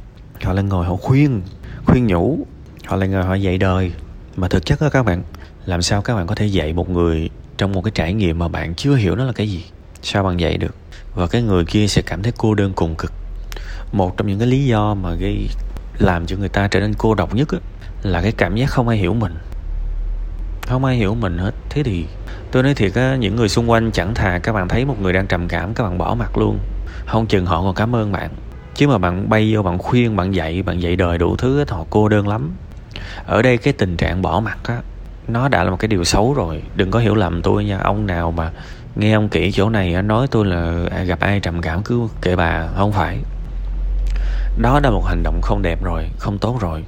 Họ 0.43 0.53
lại 0.53 0.65
ngồi 0.65 0.87
họ 0.87 0.97
khuyên 0.97 1.43
khuyên 1.85 2.07
nhủ, 2.07 2.39
họ 2.85 2.97
lại 2.97 3.09
ngồi 3.09 3.23
họ 3.25 3.35
dạy 3.35 3.59
đời. 3.59 3.93
Mà 4.37 4.49
thực 4.49 4.67
chất 4.67 4.81
đó 4.81 4.89
các 4.93 5.03
bạn, 5.03 5.23
làm 5.67 5.83
sao 5.83 6.03
các 6.03 6.15
bạn 6.15 6.27
có 6.27 6.35
thể 6.35 6.47
dạy 6.47 6.73
một 6.73 6.91
người 6.91 7.31
trong 7.57 7.73
một 7.73 7.85
cái 7.85 7.93
trải 7.95 8.15
nghiệm 8.15 8.39
mà 8.39 8.49
bạn 8.49 8.75
chưa 8.75 8.95
hiểu 8.95 9.17
nó 9.17 9.25
là 9.25 9.33
cái 9.33 9.51
gì? 9.51 9.65
Sao 10.03 10.23
bạn 10.23 10.41
dạy 10.41 10.59
được? 10.59 10.75
Và 11.15 11.27
cái 11.27 11.43
người 11.43 11.65
kia 11.65 11.87
sẽ 11.87 12.03
cảm 12.03 12.23
thấy 12.23 12.33
cô 12.39 12.55
đơn 12.55 12.73
cùng 12.77 12.95
cực. 12.99 13.13
Một 13.93 14.17
trong 14.17 14.27
những 14.27 14.39
cái 14.39 14.49
lý 14.49 14.67
do 14.67 14.95
mà 14.95 15.15
gây 15.15 15.49
làm 15.99 16.27
cho 16.27 16.37
người 16.37 16.49
ta 16.49 16.69
trở 16.69 16.81
nên 16.81 16.95
cô 16.99 17.15
độc 17.15 17.35
nhất 17.35 17.49
á, 17.53 17.59
là 18.03 18.23
cái 18.23 18.33
cảm 18.33 18.57
giác 18.57 18.71
không 18.71 18.89
ai 18.89 18.99
hiểu 18.99 19.15
mình. 19.15 19.35
Không 20.67 20.85
ai 20.85 20.97
hiểu 20.97 21.15
mình 21.15 21.39
hết. 21.39 21.55
Thế 21.71 21.83
thì 21.83 22.07
tôi 22.51 22.63
nói 22.63 22.75
thiệt 22.75 22.95
á 22.95 23.17
những 23.17 23.37
người 23.37 23.49
xung 23.49 23.71
quanh 23.71 23.91
chẳng 23.93 24.15
thà 24.15 24.39
các 24.39 24.53
bạn 24.53 24.69
thấy 24.69 24.85
một 24.85 25.01
người 25.01 25.13
đang 25.13 25.27
trầm 25.27 25.49
cảm 25.49 25.75
các 25.75 25.85
bạn 25.85 25.99
bỏ 25.99 26.15
mặt 26.15 26.39
luôn. 26.39 26.59
Không 27.07 27.27
chừng 27.27 27.47
họ 27.47 27.63
còn 27.63 27.75
cảm 27.75 27.97
ơn 27.97 28.13
bạn. 28.13 28.31
Chứ 28.75 28.89
mà 28.89 28.99
bạn 28.99 29.29
bay 29.29 29.55
vô 29.55 29.63
bạn 29.63 29.79
khuyên 29.79 30.17
bạn 30.17 30.35
dạy 30.35 30.63
bạn 30.63 30.83
dạy 30.83 30.97
đời 30.97 31.19
đủ 31.19 31.37
thứ 31.37 31.65
họ 31.69 31.85
cô 31.91 32.09
đơn 32.09 32.29
lắm. 32.29 32.57
Ở 33.27 33.43
đây 33.43 33.57
cái 33.57 33.73
tình 33.73 33.97
trạng 33.97 34.23
bỏ 34.23 34.41
mặt 34.41 34.59
á 34.65 34.81
nó 35.29 35.49
đã 35.49 35.65
là 35.65 35.71
một 35.71 35.77
cái 35.77 35.89
điều 35.89 36.05
xấu 36.05 36.35
rồi. 36.35 36.63
Đừng 36.77 36.91
có 36.91 36.99
hiểu 36.99 37.15
lầm 37.15 37.43
tôi 37.43 37.65
nha. 37.65 37.79
Ông 37.79 38.07
nào 38.07 38.31
mà 38.31 38.51
nghe 38.97 39.13
ông 39.13 39.29
kỹ 39.29 39.53
chỗ 39.53 39.71
này 39.71 40.03
nói 40.03 40.27
tôi 40.31 40.47
là 40.47 40.87
à, 40.91 41.03
gặp 41.03 41.21
ai 41.21 41.41
trầm 41.41 41.61
cảm 41.61 41.83
cứ 41.83 42.09
kệ 42.23 42.37
bà. 42.37 42.67
Không 42.77 42.93
phải 42.93 43.19
đó 44.59 44.81
là 44.81 44.91
một 44.91 45.05
hành 45.05 45.23
động 45.23 45.41
không 45.43 45.63
đẹp 45.63 45.83
rồi, 45.83 46.11
không 46.19 46.39
tốt 46.39 46.61
rồi. 46.61 46.85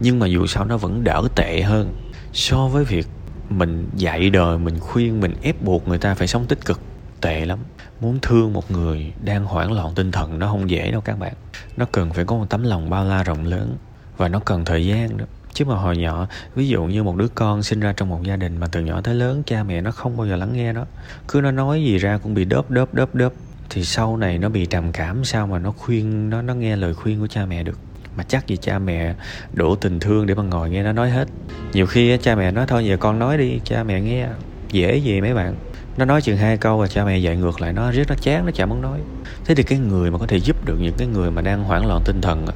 Nhưng 0.00 0.18
mà 0.18 0.26
dù 0.26 0.46
sao 0.46 0.64
nó 0.64 0.76
vẫn 0.76 1.04
đỡ 1.04 1.22
tệ 1.34 1.62
hơn. 1.62 1.94
So 2.32 2.68
với 2.68 2.84
việc 2.84 3.06
mình 3.50 3.88
dạy 3.96 4.30
đời, 4.30 4.58
mình 4.58 4.80
khuyên, 4.80 5.20
mình 5.20 5.34
ép 5.42 5.62
buộc 5.62 5.88
người 5.88 5.98
ta 5.98 6.14
phải 6.14 6.28
sống 6.28 6.46
tích 6.46 6.64
cực, 6.64 6.80
tệ 7.20 7.44
lắm. 7.44 7.58
Muốn 8.00 8.18
thương 8.22 8.52
một 8.52 8.70
người 8.70 9.12
đang 9.24 9.44
hoảng 9.44 9.72
loạn 9.72 9.92
tinh 9.94 10.12
thần 10.12 10.38
nó 10.38 10.46
không 10.46 10.70
dễ 10.70 10.90
đâu 10.90 11.00
các 11.00 11.18
bạn. 11.18 11.32
Nó 11.76 11.86
cần 11.92 12.12
phải 12.12 12.24
có 12.24 12.36
một 12.36 12.46
tấm 12.48 12.62
lòng 12.62 12.90
bao 12.90 13.04
la 13.04 13.22
rộng 13.22 13.44
lớn 13.44 13.76
và 14.16 14.28
nó 14.28 14.38
cần 14.38 14.64
thời 14.64 14.86
gian 14.86 15.16
đó. 15.16 15.24
Chứ 15.52 15.64
mà 15.64 15.74
hồi 15.74 15.96
nhỏ, 15.96 16.26
ví 16.54 16.68
dụ 16.68 16.84
như 16.84 17.02
một 17.02 17.16
đứa 17.16 17.28
con 17.28 17.62
sinh 17.62 17.80
ra 17.80 17.92
trong 17.96 18.08
một 18.08 18.22
gia 18.22 18.36
đình 18.36 18.56
mà 18.56 18.66
từ 18.66 18.80
nhỏ 18.80 19.00
tới 19.00 19.14
lớn 19.14 19.42
cha 19.46 19.62
mẹ 19.62 19.80
nó 19.80 19.90
không 19.90 20.16
bao 20.16 20.26
giờ 20.26 20.36
lắng 20.36 20.52
nghe 20.52 20.72
nó. 20.72 20.84
Cứ 21.28 21.40
nó 21.40 21.50
nói 21.50 21.84
gì 21.84 21.98
ra 21.98 22.18
cũng 22.18 22.34
bị 22.34 22.44
đớp 22.44 22.70
đớp 22.70 22.94
đớp 22.94 23.14
đớp 23.14 23.32
thì 23.70 23.84
sau 23.84 24.16
này 24.16 24.38
nó 24.38 24.48
bị 24.48 24.66
trầm 24.66 24.92
cảm 24.92 25.24
sao 25.24 25.46
mà 25.46 25.58
nó 25.58 25.70
khuyên, 25.70 26.30
nó 26.30 26.42
nó 26.42 26.54
nghe 26.54 26.76
lời 26.76 26.94
khuyên 26.94 27.20
của 27.20 27.26
cha 27.26 27.46
mẹ 27.46 27.62
được? 27.62 27.78
Mà 28.16 28.24
chắc 28.28 28.46
gì 28.46 28.56
cha 28.56 28.78
mẹ 28.78 29.14
đổ 29.52 29.74
tình 29.74 30.00
thương 30.00 30.26
để 30.26 30.34
mà 30.34 30.42
ngồi 30.42 30.70
nghe 30.70 30.82
nó 30.82 30.92
nói 30.92 31.10
hết. 31.10 31.28
Nhiều 31.72 31.86
khi 31.86 32.18
cha 32.22 32.34
mẹ 32.34 32.50
nói, 32.50 32.66
thôi 32.68 32.86
giờ 32.86 32.96
con 32.96 33.18
nói 33.18 33.38
đi, 33.38 33.60
cha 33.64 33.82
mẹ 33.82 34.00
nghe. 34.00 34.26
Dễ 34.72 34.96
gì 34.96 35.20
mấy 35.20 35.34
bạn? 35.34 35.54
Nó 35.96 36.04
nói 36.04 36.22
chừng 36.22 36.36
hai 36.36 36.56
câu 36.56 36.78
và 36.78 36.86
cha 36.86 37.04
mẹ 37.04 37.18
dạy 37.18 37.36
ngược 37.36 37.60
lại 37.60 37.72
nó 37.72 37.90
rất 37.90 38.08
nó 38.08 38.14
chán, 38.20 38.46
nó 38.46 38.52
chả 38.54 38.66
muốn 38.66 38.82
nói. 38.82 39.00
Thế 39.44 39.54
thì 39.54 39.62
cái 39.62 39.78
người 39.78 40.10
mà 40.10 40.18
có 40.18 40.26
thể 40.26 40.36
giúp 40.36 40.64
được 40.64 40.76
những 40.80 40.94
cái 40.98 41.08
người 41.08 41.30
mà 41.30 41.42
đang 41.42 41.64
hoảng 41.64 41.86
loạn 41.86 42.02
tinh 42.04 42.20
thần 42.20 42.46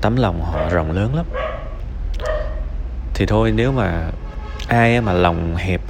tấm 0.00 0.16
lòng 0.16 0.42
họ 0.42 0.68
rộng 0.68 0.92
lớn 0.92 1.14
lắm. 1.14 1.26
Thì 3.14 3.26
thôi, 3.26 3.52
nếu 3.56 3.72
mà 3.72 4.10
ai 4.68 5.00
mà 5.00 5.12
lòng 5.12 5.56
hẹp 5.56 5.80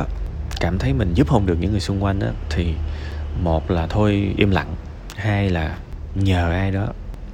cảm 0.61 0.78
thấy 0.78 0.93
mình 0.93 1.14
giúp 1.14 1.28
không 1.28 1.46
được 1.46 1.56
những 1.61 1.70
người 1.70 1.81
xung 1.81 2.05
quanh 2.05 2.20
thì 2.50 2.75
một 3.42 3.70
là 3.70 3.86
thôi, 3.86 4.34
im 4.36 4.50
lặng. 4.50 4.74
Hai 5.16 5.50
là 5.50 5.78
nhờ 6.14 6.50
ai 6.50 6.70
đó. 6.70 6.86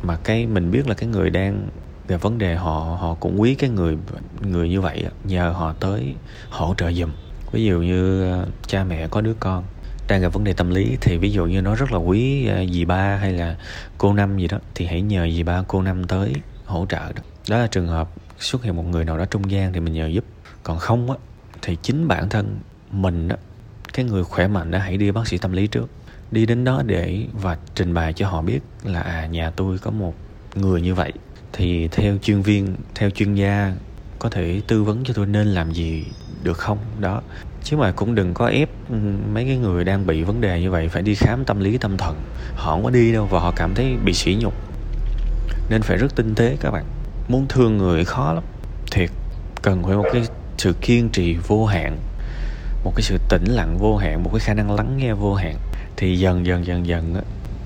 Mà 0.03 0.17
cái 0.17 0.47
mình 0.47 0.71
biết 0.71 0.89
là 0.89 0.95
cái 0.95 1.09
người 1.09 1.31
đang 1.31 1.69
về 2.09 2.17
vấn 2.17 2.39
đề, 2.39 2.55
họ 2.55 2.97
họ 3.01 3.15
cũng 3.15 3.41
quý 3.41 3.55
cái 3.55 3.71
người 3.71 3.99
người 4.41 4.69
như 4.69 4.81
vậy 4.81 5.05
nhờ 5.25 5.51
họ 5.51 5.73
tới 5.81 6.15
hỗ 6.51 6.75
trợ 6.79 6.93
giùm. 6.93 7.11
Ví 7.53 7.65
dụ 7.65 7.81
như 7.81 8.31
ờ, 8.33 8.47
cha 8.67 8.85
mẹ 8.85 9.09
có 9.09 9.21
đứa 9.21 9.35
con 9.41 9.65
đang 10.09 10.21
gặp 10.21 10.29
vấn 10.29 10.45
đề 10.45 10.53
tâm 10.53 10.71
lý 10.71 10.97
thì 11.01 11.19
ví 11.19 11.31
dụ 11.31 11.47
như 11.47 11.63
nó 11.63 11.75
rất 11.75 11.93
là 11.93 11.99
quý 11.99 12.47
ờ, 12.47 12.67
dì 12.67 12.85
ba 12.85 13.17
hay 13.17 13.33
là 13.33 13.57
cô 13.99 14.13
năm 14.13 14.39
gì 14.39 14.49
đó 14.49 14.59
thì 14.75 14.87
hãy 14.87 15.03
nhờ 15.03 15.29
dì 15.31 15.43
ba 15.43 15.63
cô 15.69 15.83
năm 15.83 16.05
tới 16.05 16.33
hỗ 16.67 16.87
trợ 16.89 17.13
đó. 17.13 17.23
Đó 17.49 17.59
là 17.59 17.67
trường 17.67 17.89
hợp 17.89 18.11
xuất 18.39 18.63
hiện 18.63 18.77
một 18.77 18.87
người 18.87 19.05
nào 19.05 19.19
đó 19.19 19.25
trung 19.25 19.51
gian 19.51 19.73
thì 19.73 19.81
mình 19.81 19.95
nhờ 19.95 20.07
giúp. 20.07 20.25
Còn 20.63 20.79
không 20.79 21.11
á 21.11 21.17
thì 21.63 21.77
chính 21.83 22.09
bản 22.09 22.29
thân 22.29 22.59
mình 22.91 23.29
á 23.29 23.37
cái 23.93 24.05
người 24.05 24.25
khỏe 24.25 24.49
mạnh 24.49 24.71
đã 24.71 24.79
hãy 24.79 24.97
đi 24.97 25.11
bác 25.11 25.29
sĩ 25.29 25.39
tâm 25.39 25.53
lý 25.53 25.67
trước. 25.67 25.91
Đi 26.31 26.47
đến 26.47 26.65
đó 26.65 26.83
để 26.87 27.27
và 27.33 27.57
trình 27.75 27.95
bày 27.95 28.13
cho 28.13 28.29
họ 28.29 28.43
biết 28.43 28.61
là 28.85 29.01
à 29.01 29.27
nhà 29.27 29.51
tôi 29.51 29.79
có 29.79 29.91
một 29.91 30.15
người 30.55 30.81
như 30.81 30.95
vậy. 30.95 31.13
Thì 31.53 31.89
theo 31.89 32.19
chuyên 32.23 32.43
viên, 32.43 32.77
theo 32.95 33.11
chuyên 33.11 33.35
gia 33.35 33.75
có 34.19 34.29
thể 34.29 34.61
tư 34.67 34.83
vấn 34.83 35.05
cho 35.05 35.15
tôi 35.15 35.27
nên 35.27 35.47
làm 35.47 35.73
gì 35.73 36.05
được 36.43 36.59
không? 36.59 36.79
Đó. 37.01 37.23
Chứ 37.65 37.77
mà 37.77 37.93
cũng 37.93 38.15
đừng 38.15 38.35
có 38.35 38.47
ép 38.47 38.69
ừ, 38.89 38.97
mấy 39.33 39.45
cái 39.45 39.57
người 39.57 39.85
đang 39.85 40.07
bị 40.07 40.23
vấn 40.23 40.41
đề 40.41 40.61
như 40.61 40.71
vậy 40.71 40.89
phải 40.89 41.03
đi 41.03 41.15
khám 41.15 41.45
tâm 41.45 41.61
lý 41.61 41.79
tâm 41.79 41.97
thần. 41.97 42.17
Họ 42.55 42.73
không 42.73 42.85
có 42.85 42.91
đi 42.91 43.13
đâu 43.13 43.27
và 43.27 43.41
họ 43.41 43.53
cảm 43.57 43.75
thấy 43.75 43.97
bị 44.05 44.13
sỉ 44.13 44.37
nhục. 44.41 44.55
Nên 45.71 45.83
phải 45.83 45.97
rất 45.97 46.17
tinh 46.17 46.35
tế 46.35 46.57
các 46.61 46.71
bạn. 46.71 46.85
Muốn 47.29 47.47
thương 47.49 47.79
người 47.79 48.05
khó 48.05 48.33
lắm. 48.33 48.45
Thiệt, 48.91 49.11
cần 49.63 49.83
phải 49.83 49.97
một 49.97 50.07
cái 50.13 50.23
sự 50.59 50.75
kiên 50.81 51.09
trì 51.09 51.37
vô 51.37 51.67
hạn 51.67 51.97
một 52.85 52.93
cái 52.97 53.03
sự 53.03 53.19
tĩnh 53.29 53.45
lặng 53.45 53.79
vô 53.79 53.97
hạn, 53.97 54.23
một 54.23 54.31
cái 54.33 54.41
khả 54.41 54.55
năng 54.55 54.71
lắng 54.71 54.97
nghe 54.97 55.13
vô 55.13 55.35
hạn. 55.35 55.55
Thì 55.97 56.19
dần 56.19 56.47
dần 56.47 56.67
dần 56.67 56.87
dần 56.87 57.15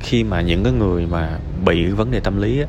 khi 0.01 0.25
mà 0.25 0.41
những 0.41 0.65
cái 0.65 0.73
người 0.73 1.07
mà 1.07 1.39
bị 1.65 1.87
vấn 1.87 2.11
đề 2.11 2.21
tâm 2.21 2.43
lý 2.43 2.63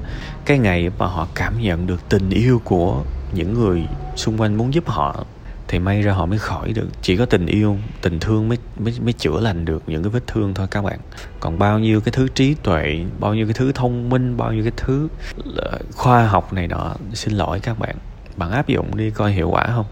cái 0.46 0.58
ngày 0.58 0.90
mà 0.98 1.06
họ 1.06 1.28
cảm 1.36 1.62
nhận 1.62 1.88
được 1.88 2.10
tình 2.10 2.30
yêu 2.30 2.62
của 2.64 3.04
những 3.34 3.54
người 3.54 3.84
xung 4.16 4.42
quanh 4.42 4.58
muốn 4.58 4.74
giúp 4.74 4.88
họ, 4.88 5.26
thì 5.68 5.80
may 5.80 6.02
ra 6.02 6.14
họ 6.14 6.26
mới 6.26 6.40
khỏi 6.40 6.74
được. 6.74 6.88
Chỉ 7.02 7.18
có 7.18 7.26
tình 7.26 7.46
yêu, 7.46 7.78
tình 8.02 8.20
thương 8.20 8.50
mới 8.50 8.58
mới 8.80 8.94
mới 9.02 9.14
chữa 9.14 9.40
lành 9.40 9.66
được 9.66 9.84
những 9.88 10.04
cái 10.04 10.10
vết 10.10 10.28
thương 10.28 10.54
thôi 10.54 10.68
các 10.72 10.82
bạn. 10.82 11.00
Còn 11.40 11.60
bao 11.60 11.80
nhiêu 11.80 12.02
cái 12.02 12.12
thứ 12.12 12.28
trí 12.28 12.54
tuệ, 12.54 13.06
bao 13.20 13.34
nhiêu 13.34 13.46
cái 13.46 13.54
thứ 13.54 13.72
thông 13.72 14.10
minh, 14.10 14.38
bao 14.38 14.54
nhiêu 14.54 14.64
cái 14.64 14.74
thứ 14.78 15.08
ờ, 15.56 15.80
khoa 15.96 16.28
học 16.28 16.54
này 16.54 16.68
nọ, 16.68 16.96
xin 17.14 17.34
lỗi 17.34 17.60
các 17.60 17.80
bạn. 17.80 17.96
Bạn 18.36 18.52
áp 18.52 18.68
dụng 18.68 18.98
đi 18.98 19.10
coi 19.10 19.32
hiệu 19.32 19.50
quả 19.50 19.68
không? 19.76 19.86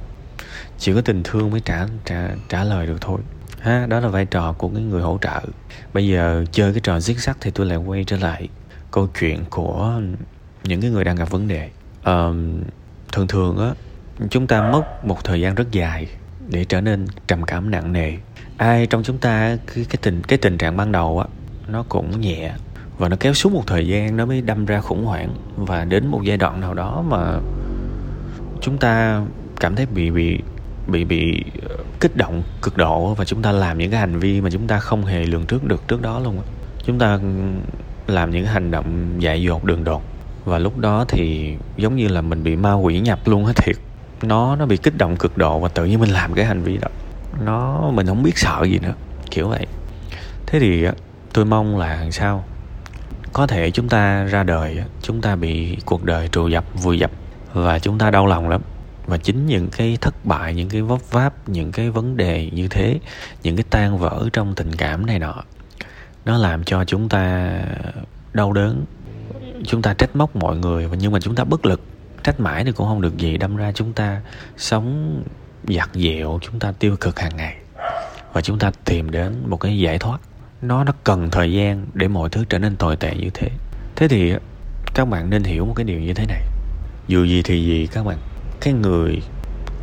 Chỉ 0.77 0.94
có 0.94 1.01
tình 1.01 1.22
thương 1.24 1.51
mới 1.51 1.60
trả 1.60 1.88
trả 2.05 2.29
trả 2.50 2.63
lời 2.63 2.88
được 2.88 2.98
thôi. 3.01 3.20
Ha 3.60 3.86
đó 3.86 4.00
là 4.00 4.08
vai 4.08 4.25
trò 4.25 4.53
của 4.53 4.70
cái 4.70 4.84
người 4.84 5.01
hỗ 5.01 5.17
trợ. 5.22 5.41
Bây 5.94 6.08
giờ 6.08 6.46
chơi 6.51 6.74
cái 6.74 6.82
trò 6.84 7.00
giết 7.00 7.20
sắt 7.20 7.38
thì 7.41 7.51
tôi 7.51 7.65
lại 7.65 7.77
quay 7.77 8.03
trở 8.03 8.17
lại 8.17 8.48
câu 8.91 9.08
chuyện 9.20 9.44
của 9.50 10.01
những 10.63 10.82
cái 10.82 10.89
người 10.91 11.03
đang 11.03 11.15
gặp 11.15 11.29
vấn 11.29 11.48
đề. 11.48 11.70
À, 12.03 12.27
thường 13.12 13.27
thường 13.27 13.58
á 13.58 13.72
chúng 14.29 14.48
ta 14.48 14.72
mất 14.72 15.05
một 15.05 15.24
thời 15.24 15.41
gian 15.41 15.55
rất 15.55 15.72
dài 15.72 16.08
để 16.48 16.65
trở 16.65 16.82
nên 16.82 17.08
trầm 17.27 17.44
cảm 17.44 17.72
nặng 17.72 17.94
nề. 17.94 18.13
Ai 18.58 18.88
trong 18.88 19.03
chúng 19.03 19.17
ta 19.17 19.58
cái 19.75 19.86
cái 19.89 19.98
tình 20.01 20.22
cái 20.22 20.38
tình 20.38 20.58
trạng 20.58 20.77
ban 20.77 20.91
đầu 20.91 21.20
á 21.20 21.25
nó 21.67 21.84
cũng 21.89 22.22
nhẹ 22.22 22.53
và 22.98 23.10
nó 23.10 23.17
kéo 23.20 23.34
xuống 23.34 23.53
một 23.53 23.63
thời 23.67 23.88
gian 23.88 24.17
nó 24.17 24.25
mới 24.25 24.41
đâm 24.41 24.65
ra 24.65 24.82
khủng 24.82 25.05
hoảng. 25.05 25.36
Và 25.55 25.86
đến 25.86 26.08
một 26.08 26.22
giai 26.24 26.38
đoạn 26.38 26.62
nào 26.62 26.74
đó 26.74 27.03
mà 27.08 27.39
chúng 28.62 28.77
ta 28.77 29.22
cảm 29.60 29.75
thấy 29.75 29.86
bị 29.86 30.12
bị 30.12 30.39
bị 30.87 31.03
bị 31.03 31.43
ờ, 31.69 31.75
kích 31.99 32.17
động 32.17 32.43
cực 32.61 32.77
độ 32.77 33.13
và 33.13 33.25
chúng 33.25 33.41
ta 33.41 33.51
làm 33.51 33.77
những 33.77 33.91
cái 33.91 33.99
hành 33.99 34.19
vi 34.19 34.41
mà 34.41 34.49
chúng 34.49 34.67
ta 34.67 34.79
không 34.79 35.05
hề 35.05 35.25
lường 35.25 35.45
trước 35.45 35.63
được 35.63 35.87
trước 35.87 36.01
đó 36.01 36.19
luôn 36.19 36.41
chúng 36.85 36.99
ta 36.99 37.19
làm 38.07 38.31
những 38.31 38.45
hành 38.45 38.71
động 38.71 39.15
dại 39.19 39.41
dột, 39.41 39.63
đường 39.63 39.83
đột. 39.83 40.03
Và 40.45 40.59
lúc 40.59 40.77
đó 40.77 41.05
thì 41.07 41.55
giống 41.77 41.95
như 41.95 42.07
là 42.07 42.21
mình 42.21 42.43
bị 42.43 42.55
ma 42.55 42.73
quỷ 42.73 42.99
nhập 42.99 43.19
luôn 43.25 43.45
á, 43.45 43.53
thiệt. 43.55 43.75
Nó 44.21 44.55
nó 44.55 44.65
bị 44.65 44.77
kích 44.77 44.97
động 44.97 45.17
cực 45.17 45.37
độ 45.37 45.59
và 45.59 45.69
tự 45.69 45.85
nhiên 45.85 45.99
mình 45.99 46.09
làm 46.09 46.33
cái 46.33 46.45
hành 46.45 46.61
vi 46.61 46.77
đó. 46.77 46.87
Nó, 47.45 47.89
mình 47.93 48.07
không 48.07 48.23
biết 48.23 48.37
sợ 48.37 48.63
gì 48.63 48.79
nữa, 48.79 48.93
kiểu 49.31 49.47
vậy. 49.47 49.65
Thế 50.45 50.59
thì 50.59 50.85
tôi 51.33 51.45
mong 51.45 51.77
là 51.77 52.11
sao? 52.11 52.43
Có 53.33 53.47
thể 53.47 53.71
chúng 53.71 53.89
ta 53.89 54.23
ra 54.23 54.43
đời 54.43 54.83
chúng 55.01 55.21
ta 55.21 55.35
bị 55.35 55.77
cuộc 55.85 56.03
đời 56.03 56.27
trù 56.27 56.47
dập, 56.47 56.65
vùi 56.73 56.99
dập 56.99 57.11
và 57.53 57.79
chúng 57.79 57.97
ta 57.97 58.11
đau 58.11 58.27
lòng 58.27 58.49
lắm 58.49 58.61
và 59.05 59.17
chính 59.17 59.45
những 59.45 59.69
cái 59.69 59.97
thất 60.01 60.25
bại, 60.25 60.53
những 60.53 60.69
cái 60.69 60.81
vấp 60.81 61.12
váp, 61.12 61.50
những 61.50 61.71
cái 61.71 61.89
vấn 61.89 62.17
đề 62.17 62.50
như 62.53 62.67
thế, 62.67 63.00
những 63.43 63.55
cái 63.55 63.65
tan 63.69 63.97
vỡ 63.97 64.29
trong 64.33 64.55
tình 64.55 64.75
cảm 64.75 65.05
này 65.05 65.19
nọ, 65.19 65.43
nó 66.25 66.38
làm 66.38 66.63
cho 66.63 66.85
chúng 66.85 67.09
ta 67.09 67.51
đau 68.33 68.53
đớn. 68.53 68.85
Chúng 69.67 69.81
ta 69.81 69.93
trách 69.93 70.15
móc 70.15 70.35
mọi 70.35 70.57
người, 70.57 70.89
nhưng 71.00 71.12
mà 71.12 71.19
chúng 71.19 71.35
ta 71.35 71.43
bất 71.43 71.65
lực, 71.65 71.81
trách 72.24 72.39
mãi 72.39 72.63
thì 72.63 72.71
cũng 72.71 72.88
không 72.88 73.01
được 73.01 73.17
gì. 73.17 73.38
Đâm 73.38 73.55
ra 73.55 73.71
chúng 73.71 73.93
ta 73.93 74.21
sống 74.57 75.24
giặt 75.67 75.89
dẹo, 75.93 76.39
chúng 76.41 76.59
ta 76.59 76.71
tiêu 76.71 76.95
cực 77.01 77.19
hàng 77.19 77.38
ngày, 77.38 77.57
và 78.33 78.41
chúng 78.41 78.59
ta 78.59 78.71
tìm 78.85 79.12
đến 79.12 79.43
một 79.47 79.57
cái 79.57 79.79
giải 79.79 80.00
thoát. 80.00 80.17
Nó 80.62 80.83
nó 80.83 80.91
cần 81.03 81.29
thời 81.31 81.53
gian 81.53 81.85
để 81.93 82.07
mọi 82.07 82.29
thứ 82.29 82.45
trở 82.50 82.59
nên 82.59 82.75
tồi 82.75 82.95
tệ 82.95 83.15
như 83.15 83.29
thế. 83.33 83.50
Thế 83.95 84.07
thì 84.07 84.33
các 84.93 85.05
bạn 85.05 85.29
nên 85.29 85.43
hiểu 85.43 85.65
một 85.65 85.74
cái 85.75 85.83
điều 85.83 86.00
như 86.00 86.13
thế 86.13 86.25
này. 86.25 86.41
Dù 87.07 87.24
gì 87.24 87.41
thì 87.41 87.65
gì, 87.65 87.88
các 87.88 88.05
bạn 88.05 88.17
cái 88.65 88.74
người 88.74 89.22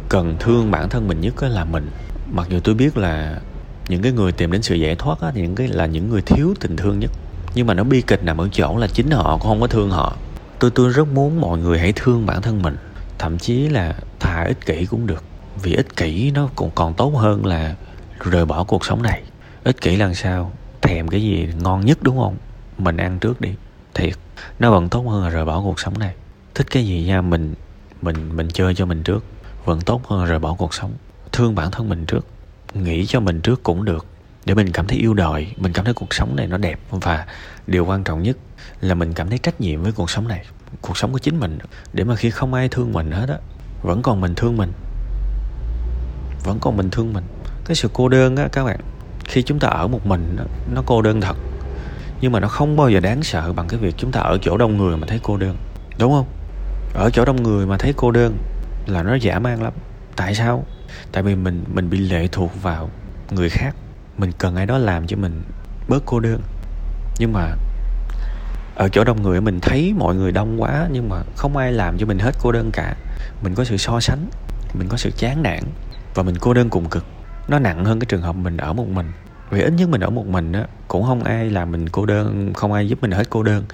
cần 0.08 0.36
thương 0.40 0.70
bản 0.70 0.88
thân 0.88 1.08
mình 1.08 1.20
nhất 1.20 1.42
là 1.42 1.64
mình. 1.64 1.90
Mặc 2.32 2.46
dù 2.50 2.60
tôi 2.64 2.74
biết 2.74 2.96
là 2.96 3.40
những 3.88 4.02
cái 4.02 4.12
người 4.12 4.32
tìm 4.32 4.52
đến 4.52 4.62
sự 4.62 4.74
giải 4.74 4.94
thoát 4.94 5.20
á, 5.20 5.30
thì 5.34 5.42
những 5.42 5.54
cái 5.54 5.68
là 5.68 5.86
những 5.86 6.08
người 6.08 6.22
thiếu 6.22 6.54
tình 6.60 6.76
thương 6.76 6.98
nhất. 6.98 7.10
Nhưng 7.54 7.66
mà 7.66 7.74
nó 7.74 7.84
bi 7.84 8.02
kịch 8.02 8.24
nằm 8.24 8.38
ở 8.40 8.48
chỗ 8.52 8.76
là 8.76 8.86
chính 8.86 9.10
họ 9.10 9.38
cũng 9.38 9.48
không 9.48 9.60
có 9.60 9.66
thương 9.66 9.90
họ. 9.90 10.16
Tôi 10.58 10.70
tôi 10.70 10.92
rất 10.92 11.08
muốn 11.08 11.40
mọi 11.40 11.58
người 11.58 11.78
hãy 11.78 11.92
thương 11.96 12.26
bản 12.26 12.42
thân 12.42 12.62
mình. 12.62 12.76
Thậm 13.18 13.38
chí 13.38 13.68
là 13.68 13.94
thà 14.20 14.44
ích 14.44 14.66
kỷ 14.66 14.86
cũng 14.86 15.06
được. 15.06 15.24
Vì 15.62 15.74
ích 15.74 15.96
kỷ 15.96 16.30
nó 16.30 16.48
cũng 16.54 16.70
còn 16.74 16.94
tốt 16.94 17.12
hơn 17.16 17.46
là 17.46 17.74
rời 18.20 18.44
bỏ 18.44 18.64
cuộc 18.64 18.84
sống 18.84 19.02
này. 19.02 19.22
Ích 19.64 19.80
kỷ 19.80 19.96
làm 19.96 20.14
sao? 20.14 20.52
Thèm 20.80 21.08
cái 21.08 21.22
gì 21.22 21.48
ngon 21.62 21.86
nhất 21.86 21.98
đúng 22.02 22.18
không? 22.18 22.36
Mình 22.78 22.96
ăn 22.96 23.18
trước 23.18 23.40
đi. 23.40 23.54
Thiệt. 23.94 24.14
Nó 24.58 24.70
vẫn 24.70 24.88
tốt 24.88 25.02
hơn 25.08 25.22
là 25.22 25.28
rời 25.28 25.44
bỏ 25.44 25.60
cuộc 25.60 25.80
sống 25.80 25.98
này. 25.98 26.14
Thích 26.54 26.66
cái 26.70 26.86
gì 26.86 27.04
nha 27.06 27.20
mình 27.20 27.54
mình 28.02 28.36
mình 28.36 28.48
chơi 28.52 28.74
cho 28.74 28.86
mình 28.86 29.02
trước, 29.02 29.24
vẫn 29.64 29.80
tốt 29.80 30.06
hơn 30.06 30.24
rời 30.24 30.38
bỏ 30.38 30.54
cuộc 30.54 30.74
sống. 30.74 30.92
Thương 31.32 31.54
bản 31.54 31.70
thân 31.70 31.88
mình 31.88 32.06
trước, 32.06 32.26
nghĩ 32.74 33.06
cho 33.06 33.20
mình 33.20 33.40
trước 33.40 33.62
cũng 33.62 33.84
được. 33.84 34.06
Để 34.44 34.54
mình 34.54 34.72
cảm 34.72 34.86
thấy 34.86 34.98
yêu 34.98 35.14
đời, 35.14 35.54
mình 35.56 35.72
cảm 35.72 35.84
thấy 35.84 35.94
cuộc 35.94 36.14
sống 36.14 36.36
này 36.36 36.46
nó 36.46 36.56
đẹp. 36.56 36.80
Và 36.90 37.26
điều 37.66 37.86
quan 37.86 38.04
trọng 38.04 38.22
nhất 38.22 38.36
là 38.80 38.94
mình 38.94 39.12
cảm 39.12 39.28
thấy 39.28 39.38
trách 39.38 39.60
nhiệm 39.60 39.82
với 39.82 39.92
cuộc 39.92 40.10
sống 40.10 40.28
này, 40.28 40.44
cuộc 40.80 40.96
sống 40.96 41.12
của 41.12 41.18
chính 41.18 41.40
mình. 41.40 41.58
Để 41.92 42.04
mà 42.04 42.16
khi 42.16 42.30
không 42.30 42.54
ai 42.54 42.68
thương 42.68 42.92
mình 42.92 43.10
hết 43.10 43.28
á, 43.28 43.36
vẫn 43.82 44.02
còn 44.02 44.20
mình 44.20 44.34
thương 44.34 44.56
mình. 44.56 44.72
Vẫn 46.44 46.58
còn 46.60 46.76
mình 46.76 46.90
thương 46.90 47.12
mình. 47.12 47.24
Cái 47.64 47.74
sự 47.74 47.88
cô 47.92 48.08
đơn 48.08 48.36
á, 48.36 48.48
các 48.52 48.64
bạn, 48.64 48.80
khi 49.24 49.42
chúng 49.42 49.58
ta 49.58 49.68
ở 49.68 49.88
một 49.88 50.06
mình 50.06 50.36
nó 50.74 50.82
cô 50.86 51.02
đơn 51.02 51.20
thật. 51.20 51.36
Nhưng 52.20 52.32
mà 52.32 52.40
nó 52.40 52.48
không 52.48 52.76
bao 52.76 52.90
giờ 52.90 53.00
đáng 53.00 53.22
sợ 53.22 53.52
bằng 53.52 53.68
cái 53.68 53.80
việc 53.80 53.94
chúng 53.96 54.12
ta 54.12 54.20
ở 54.20 54.38
chỗ 54.42 54.56
đông 54.56 54.76
người 54.76 54.96
mà 54.96 55.06
thấy 55.06 55.20
cô 55.22 55.36
đơn. 55.36 55.56
Đúng 55.98 56.12
không? 56.12 56.26
Ở 56.94 57.10
chỗ 57.10 57.24
đông 57.24 57.42
người 57.42 57.66
mà 57.66 57.76
thấy 57.78 57.92
cô 57.96 58.10
đơn 58.10 58.36
là 58.86 59.02
nó 59.02 59.14
giả 59.14 59.38
man 59.38 59.62
lắm. 59.62 59.72
Tại 60.16 60.34
sao? 60.34 60.64
Tại 61.12 61.22
vì 61.22 61.34
mình 61.34 61.64
mình 61.74 61.90
bị 61.90 61.98
lệ 61.98 62.28
thuộc 62.32 62.62
vào 62.62 62.90
người 63.30 63.48
khác. 63.48 63.74
Mình 64.18 64.32
cần 64.38 64.56
ai 64.56 64.66
đó 64.66 64.78
làm 64.78 65.06
cho 65.06 65.16
mình 65.16 65.42
bớt 65.88 66.02
cô 66.06 66.20
đơn. 66.20 66.40
Nhưng 67.18 67.32
mà 67.32 67.48
ở 68.76 68.88
chỗ 68.88 69.04
đông 69.04 69.22
người 69.22 69.40
mình 69.40 69.60
thấy 69.60 69.94
mọi 69.98 70.14
người 70.14 70.32
đông 70.32 70.62
quá 70.62 70.88
nhưng 70.92 71.08
mà 71.08 71.16
không 71.36 71.56
ai 71.56 71.72
làm 71.72 71.98
cho 71.98 72.06
mình 72.06 72.18
hết 72.18 72.32
cô 72.40 72.52
đơn 72.52 72.70
cả. 72.72 72.94
Mình 73.42 73.54
có 73.54 73.64
sự 73.64 73.76
so 73.76 74.00
sánh, 74.00 74.26
mình 74.74 74.88
có 74.88 74.96
sự 74.96 75.10
chán 75.16 75.42
nản 75.42 75.62
và 76.14 76.22
mình 76.22 76.34
cô 76.40 76.54
đơn 76.54 76.70
cùng 76.70 76.88
cực. 76.88 77.04
Nó 77.48 77.58
nặng 77.58 77.84
hơn 77.84 78.00
cái 78.00 78.06
trường 78.06 78.22
hợp 78.22 78.36
mình 78.36 78.56
ở 78.56 78.72
một 78.72 78.88
mình. 78.88 79.12
Vì 79.50 79.60
ít 79.60 79.72
nhất 79.72 79.88
mình 79.88 80.00
ở 80.00 80.10
một 80.10 80.26
mình 80.26 80.52
á, 80.52 80.66
cũng 80.88 81.04
không 81.04 81.24
ai 81.24 81.50
làm 81.50 81.72
mình 81.72 81.88
cô 81.88 82.06
đơn, 82.06 82.52
không 82.54 82.72
ai 82.72 82.88
giúp 82.88 82.98
mình 83.02 83.10
hết 83.10 83.30
cô 83.30 83.42
đơn. 83.42 83.64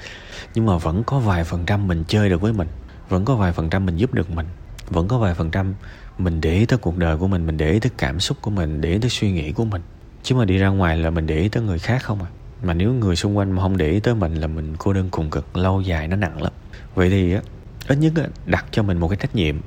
Nhưng 0.54 0.66
mà 0.66 0.78
vẫn 0.78 1.04
có 1.04 1.18
vài 1.18 1.44
phần 1.44 1.64
trăm 1.66 1.88
mình 1.88 2.04
chơi 2.08 2.28
được 2.28 2.40
với 2.40 2.52
mình 2.52 2.68
vẫn 3.08 3.24
có 3.24 3.36
vài 3.36 3.52
phần 3.52 3.70
trăm 3.70 3.86
mình 3.86 3.96
giúp 3.96 4.14
được 4.14 4.30
mình. 4.30 4.46
Vẫn 4.90 5.08
có 5.08 5.18
vài 5.18 5.34
phần 5.34 5.50
trăm 5.50 5.74
mình 6.18 6.40
để 6.40 6.54
ý 6.54 6.66
tới 6.66 6.78
cuộc 6.78 6.96
đời 6.96 7.16
của 7.16 7.28
mình 7.28 7.46
mình 7.46 7.56
để 7.56 7.72
ý 7.72 7.80
tới 7.80 7.90
cảm 7.98 8.20
xúc 8.20 8.38
của 8.40 8.50
mình 8.50 8.80
để 8.80 8.92
ý 8.92 8.98
tới 8.98 9.10
suy 9.10 9.32
nghĩ 9.32 9.52
của 9.52 9.64
mình. 9.64 9.82
Chứ 10.22 10.34
mà 10.34 10.44
đi 10.44 10.58
ra 10.58 10.68
ngoài 10.68 10.96
là 10.96 11.10
mình 11.10 11.26
để 11.26 11.38
ý 11.38 11.48
tới 11.48 11.62
người 11.62 11.78
khác 11.78 12.02
không 12.02 12.22
à. 12.22 12.28
Mà 12.62 12.74
nếu 12.74 12.92
người 12.92 13.16
xung 13.16 13.36
quanh 13.36 13.52
mà 13.52 13.62
không 13.62 13.76
để 13.76 13.90
ý 13.90 14.00
tới 14.00 14.14
mình 14.14 14.34
là 14.34 14.46
mình 14.46 14.74
cô 14.78 14.92
đơn 14.92 15.08
cùng 15.10 15.30
cực 15.30 15.56
lâu 15.56 15.80
dài 15.80 16.08
nó 16.08 16.16
nặng 16.16 16.42
lắm. 16.42 16.52
Vậy 16.94 17.10
thì 17.10 17.34
á 17.34 17.40
ít 17.88 17.98
nhất 17.98 18.12
á, 18.16 18.22
đặt 18.46 18.66
cho 18.70 18.82
mình 18.82 18.98
một 18.98 19.08
cái 19.08 19.16
trách 19.16 19.34
nhiệm. 19.34 19.60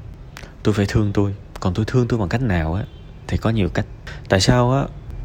Tôi 0.64 0.74
phải 0.74 0.86
thương 0.90 1.14
tôi. 1.14 1.36
Còn 1.60 1.74
tôi 1.74 1.86
thương 1.86 2.08
tôi 2.08 2.20
bằng 2.20 2.30
cách 2.30 2.42
nào 2.42 2.74
á 2.74 2.84
thì 3.28 3.38
có 3.38 3.50
nhiều 3.50 3.70
cách. 3.70 3.86
Tại 4.30 4.42
sao 4.42 4.72
á 4.72 4.84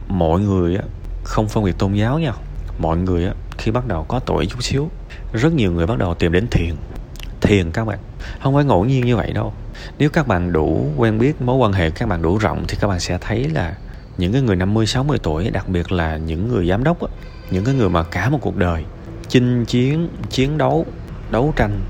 mọi 0.09 0.41
người 0.41 0.77
á 0.77 0.83
không 1.25 1.49
phân 1.49 1.65
biệt 1.65 1.79
tôn 1.79 1.93
giáo 1.93 2.19
nhau. 2.19 2.35
mọi 2.79 2.97
người 2.97 3.27
á 3.27 3.35
khi 3.59 3.71
bắt 3.71 3.87
đầu 3.87 4.05
có 4.05 4.21
tuổi 4.21 4.47
chút 4.47 4.63
xíu 4.63 4.91
rất 5.33 5.53
nhiều 5.53 5.73
người 5.73 5.87
bắt 5.87 5.99
đầu 5.99 6.15
tìm 6.15 6.33
đến 6.33 6.47
thiền 6.51 6.75
thiền 7.47 7.71
các 7.71 7.85
bạn. 7.85 7.99
Không 8.41 8.55
phải 8.55 8.65
ngẫu 8.65 8.85
nhiên 8.85 9.07
như 9.07 9.17
vậy 9.17 9.33
đâu. 9.33 9.53
Nếu 9.99 10.11
các 10.11 10.29
bạn 10.29 10.53
đủ 10.53 10.87
quen 10.97 11.19
biết 11.19 11.43
mối 11.43 11.57
quan 11.57 11.73
hệ 11.73 11.91
các 11.91 12.09
bạn 12.09 12.23
đủ 12.23 12.39
rộng 12.39 12.65
thì 12.69 12.77
các 12.81 12.89
bạn 12.89 13.01
sẽ 13.01 13.19
thấy 13.21 13.49
là 13.49 13.75
những 14.19 14.33
cái 14.33 14.43
người 14.43 14.57
50 14.57 14.87
60 14.87 15.19
tuổi 15.23 15.51
đặc 15.51 15.69
biệt 15.69 15.93
là 15.93 16.17
những 16.17 16.49
người 16.49 16.69
giám 16.69 16.85
đốc 16.85 17.01
á, 17.03 17.09
những 17.51 17.65
cái 17.65 17.75
người 17.75 17.89
mà 17.89 18.03
cả 18.03 18.29
một 18.29 18.39
cuộc 18.41 18.57
đời 18.57 18.85
chinh 19.29 19.65
chiến 19.65 20.09
chiến 20.31 20.59
đấu 20.59 20.87
đấu 21.31 21.53
tranh 21.57 21.81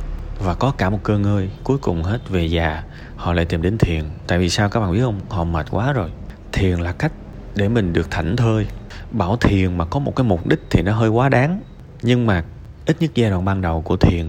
và 0.45 0.55
có 0.55 0.73
cả 0.79 0.91
một 0.91 0.99
cơ 1.03 1.19
ngơi 1.19 1.51
cuối 1.65 1.79
cùng 1.79 2.03
hết 2.03 2.29
về 2.29 2.47
già 2.47 2.83
họ 3.17 3.33
lại 3.33 3.45
tìm 3.45 3.63
đến 3.63 3.79
thiền. 3.79 4.05
Tại 4.27 4.39
vì 4.39 4.49
sao 4.49 4.69
các 4.69 4.81
bạn 4.81 4.93
biết 4.93 5.01
không? 5.01 5.21
Họ 5.29 5.45
mệt 5.45 5.67
quá 5.71 5.93
rồi. 5.93 6.11
Thiền 6.53 6.79
là 6.79 6.93
cách 6.93 7.13
để 7.55 7.69
mình 7.69 7.93
được 7.93 8.11
thảnh 8.11 8.37
thơi. 8.37 8.67
Bảo 9.11 9.37
thiền 9.37 9.79
mà 9.79 9.85
có 9.85 10.01
một 10.01 10.17
cái 10.17 10.25
mục 10.25 10.47
đích 10.47 10.61
thì 10.71 10.83
nó 10.83 10.93
hơi 10.93 11.09
quá 11.09 11.29
đáng. 11.29 11.61
Nhưng 12.03 12.27
mà 12.27 12.45
ít 12.87 12.97
nhất 13.01 13.11
giai 13.15 13.31
đoạn 13.31 13.45
ban 13.45 13.61
đầu 13.61 13.83
của 13.83 13.97
thiền 13.97 14.29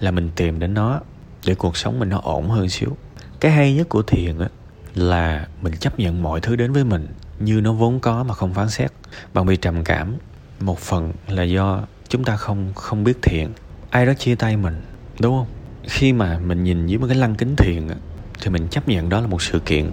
là 0.00 0.10
mình 0.10 0.30
tìm 0.36 0.58
đến 0.58 0.74
nó 0.74 1.00
để 1.46 1.54
cuộc 1.54 1.76
sống 1.76 1.98
mình 1.98 2.08
nó 2.08 2.20
ổn 2.22 2.50
hơn 2.50 2.68
xíu. 2.68 2.96
Cái 3.40 3.52
hay 3.52 3.74
nhất 3.74 3.88
của 3.88 4.02
thiền 4.02 4.38
á, 4.38 4.48
là 4.94 5.48
mình 5.62 5.76
chấp 5.76 5.98
nhận 5.98 6.22
mọi 6.22 6.40
thứ 6.40 6.56
đến 6.56 6.72
với 6.72 6.84
mình 6.84 7.06
như 7.38 7.60
nó 7.60 7.72
vốn 7.72 8.00
có 8.00 8.24
mà 8.24 8.34
không 8.34 8.54
phán 8.54 8.70
xét. 8.70 8.92
Bằng 9.34 9.46
bị 9.46 9.56
trầm 9.56 9.84
cảm, 9.84 10.14
một 10.60 10.78
phần 10.78 11.12
là 11.28 11.42
do 11.42 11.82
chúng 12.08 12.24
ta 12.24 12.36
không 12.36 12.72
không 12.74 13.04
biết 13.04 13.22
thiền. 13.22 13.48
Ai 13.90 14.06
đó 14.06 14.14
chia 14.14 14.34
tay 14.34 14.56
mình, 14.56 14.82
đúng 15.20 15.38
không? 15.38 15.46
Khi 15.88 16.12
mà 16.12 16.38
mình 16.38 16.64
nhìn 16.64 16.86
dưới 16.86 16.98
một 16.98 17.06
cái 17.06 17.16
lăng 17.16 17.34
kính 17.34 17.56
thiền 17.56 17.88
á, 17.88 17.94
thì 18.42 18.50
mình 18.50 18.68
chấp 18.68 18.88
nhận 18.88 19.08
đó 19.08 19.20
là 19.20 19.26
một 19.26 19.42
sự 19.42 19.58
kiện. 19.58 19.90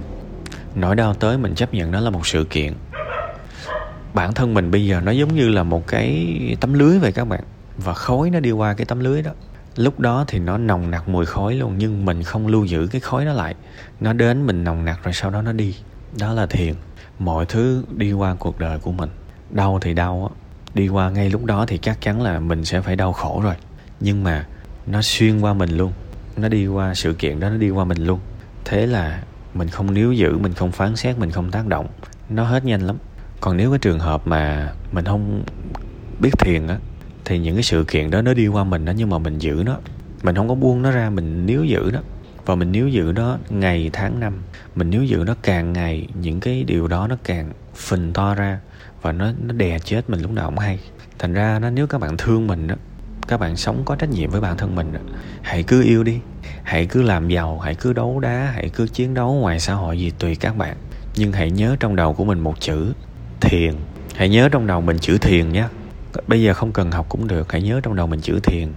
Nỗi 0.76 0.96
đau 0.96 1.14
tới 1.14 1.38
mình 1.38 1.56
chấp 1.56 1.74
nhận 1.74 1.92
đó 1.92 2.00
là 2.00 2.10
một 2.10 2.28
sự 2.28 2.46
kiện. 2.50 2.74
Bản 4.14 4.34
thân 4.34 4.54
mình 4.54 4.72
bây 4.72 4.86
giờ 4.86 5.02
nó 5.02 5.12
giống 5.12 5.36
như 5.36 5.50
là 5.50 5.64
một 5.64 5.88
cái 5.88 6.58
tấm 6.60 6.74
lưới 6.74 7.00
vậy 7.00 7.12
các 7.12 7.26
bạn. 7.26 7.44
Và 7.78 7.94
khối 7.94 8.30
nó 8.30 8.40
đi 8.40 8.52
qua 8.52 8.74
cái 8.74 8.86
tấm 8.86 9.00
lưới 9.00 9.22
đó 9.22 9.32
lúc 9.76 10.00
đó 10.00 10.26
thì 10.28 10.40
nó 10.40 10.58
nồng 10.58 10.92
nặc 10.92 11.10
mùi 11.10 11.26
khói 11.26 11.56
luôn, 11.56 11.76
nhưng 11.78 12.06
mình 12.06 12.24
không 12.24 12.48
lưu 12.48 12.66
giữ 12.66 12.88
cái 12.92 13.02
khói 13.02 13.26
đó 13.26 13.34
lại. 13.34 13.56
Nó 14.00 14.14
đến 14.14 14.46
mình 14.46 14.64
nồng 14.64 14.86
nặc 14.86 15.04
rồi 15.04 15.14
sau 15.14 15.32
đó 15.32 15.42
nó 15.42 15.52
đi. 15.52 15.76
Đó 16.20 16.34
là 16.34 16.46
thiền. 16.46 16.74
Mọi 17.20 17.46
thứ 17.46 17.84
đi 17.96 18.12
qua 18.12 18.36
cuộc 18.40 18.60
đời 18.60 18.80
của 18.80 18.92
mình. 18.92 19.10
Đau 19.50 19.80
thì 19.82 19.94
đau 19.94 20.32
á. 20.32 20.36
Đi 20.74 20.88
qua 20.88 21.10
ngay 21.10 21.30
lúc 21.30 21.46
đó 21.46 21.66
thì 21.66 21.78
chắc 21.78 22.02
chắn 22.02 22.22
là 22.22 22.40
mình 22.40 22.66
sẽ 22.66 22.82
phải 22.82 22.96
đau 22.96 23.14
khổ 23.14 23.42
rồi. 23.44 23.56
Nhưng 24.00 24.24
mà 24.24 24.46
nó 24.88 25.02
xuyên 25.02 25.40
qua 25.40 25.54
mình 25.54 25.78
luôn. 25.78 25.92
Nó 26.38 26.48
đi 26.50 26.68
qua 26.68 26.94
sự 26.94 27.14
kiện 27.14 27.40
đó, 27.40 27.50
nó 27.50 27.58
đi 27.58 27.70
qua 27.70 27.86
mình 27.86 28.06
luôn. 28.06 28.20
Thế 28.66 28.88
là 28.88 29.24
mình 29.54 29.68
không 29.68 29.94
níu 29.94 30.12
giữ, 30.12 30.38
mình 30.38 30.54
không 30.54 30.72
phán 30.72 30.96
xét, 30.96 31.18
mình 31.18 31.32
không 31.32 31.52
tác 31.52 31.68
động. 31.68 31.88
Nó 32.30 32.44
hết 32.44 32.66
nhanh 32.66 32.82
lắm. 32.82 32.98
Còn 33.40 33.58
nếu 33.58 33.70
cái 33.72 33.80
trường 33.80 34.00
hợp 34.00 34.28
mà 34.28 34.74
mình 34.92 35.06
không 35.06 35.44
biết 36.20 36.32
thiền 36.40 36.68
á 36.68 36.78
thì 37.26 37.40
những 37.40 37.56
cái 37.56 37.64
sự 37.64 37.86
kiện 37.88 38.10
đó 38.10 38.22
nó 38.22 38.34
đi 38.34 38.48
qua 38.48 38.64
mình 38.64 38.86
đó 38.86 38.94
nhưng 38.96 39.10
mà 39.10 39.18
mình 39.18 39.40
giữ 39.40 39.64
nó. 39.66 39.78
Mình 40.24 40.36
không 40.36 40.48
có 40.48 40.56
buông 40.56 40.82
nó 40.82 40.92
ra 40.92 41.10
mình 41.10 41.46
níu 41.46 41.64
giữ 41.64 41.90
nó. 41.94 42.00
Và 42.46 42.56
mình 42.56 42.72
níu 42.72 42.88
giữ 42.88 43.14
nó 43.16 43.38
ngày 43.50 43.90
tháng 43.94 44.20
năm. 44.20 44.34
Mình 44.76 44.90
níu 44.90 45.04
giữ 45.04 45.24
nó 45.28 45.36
càng 45.42 45.74
ngày 45.74 46.08
những 46.22 46.40
cái 46.40 46.64
điều 46.64 46.88
đó 46.88 47.08
nó 47.08 47.18
càng 47.24 47.52
phình 47.76 48.14
to 48.14 48.36
ra 48.36 48.60
và 49.02 49.12
nó 49.12 49.32
nó 49.48 49.54
đè 49.54 49.80
chết 49.80 50.10
mình 50.10 50.22
lúc 50.22 50.32
nào 50.32 50.50
cũng 50.50 50.60
hay. 50.60 50.80
Thành 51.20 51.34
ra 51.34 51.60
nó 51.60 51.70
nếu 51.70 51.88
các 51.88 51.98
bạn 52.02 52.18
thương 52.18 52.48
mình 52.48 52.68
đó 52.68 52.76
các 53.28 53.40
bạn 53.40 53.58
sống 53.58 53.82
có 53.86 53.96
trách 53.96 54.10
nhiệm 54.10 54.30
với 54.30 54.42
bản 54.42 54.58
thân 54.58 54.76
mình 54.76 54.94
đó, 54.94 55.00
hãy 55.42 55.64
cứ 55.64 55.84
yêu 55.84 56.04
đi. 56.04 56.20
Hãy 56.64 56.86
cứ 56.86 57.02
làm 57.02 57.30
giàu 57.30 57.60
hãy 57.60 57.76
cứ 57.76 57.94
đấu 57.94 58.20
đá 58.20 58.52
hãy 58.54 58.70
cứ 58.70 58.88
chiến 58.88 59.14
đấu 59.14 59.34
ngoài 59.34 59.60
xã 59.60 59.74
hội 59.74 60.00
gì 60.00 60.12
tùy 60.20 60.36
các 60.36 60.58
bạn. 60.58 60.78
Nhưng 61.16 61.32
hãy 61.32 61.52
nhớ 61.52 61.76
trong 61.80 61.96
đầu 61.96 62.14
của 62.14 62.26
mình 62.26 62.40
một 62.40 62.60
chữ 62.60 62.94
thiền. 63.42 63.74
Hãy 64.16 64.30
nhớ 64.30 64.50
trong 64.50 64.68
đầu 64.68 64.82
mình 64.82 64.98
chữ 65.00 65.18
thiền 65.18 65.52
nhé 65.52 65.64
bây 66.28 66.42
giờ 66.42 66.54
không 66.54 66.72
cần 66.72 66.92
học 66.92 67.06
cũng 67.10 67.28
được, 67.28 67.52
hãy 67.52 67.62
nhớ 67.62 67.80
trong 67.84 67.96
đầu 67.96 68.08
mình 68.08 68.22
chữ 68.22 68.40
thiền. 68.44 68.68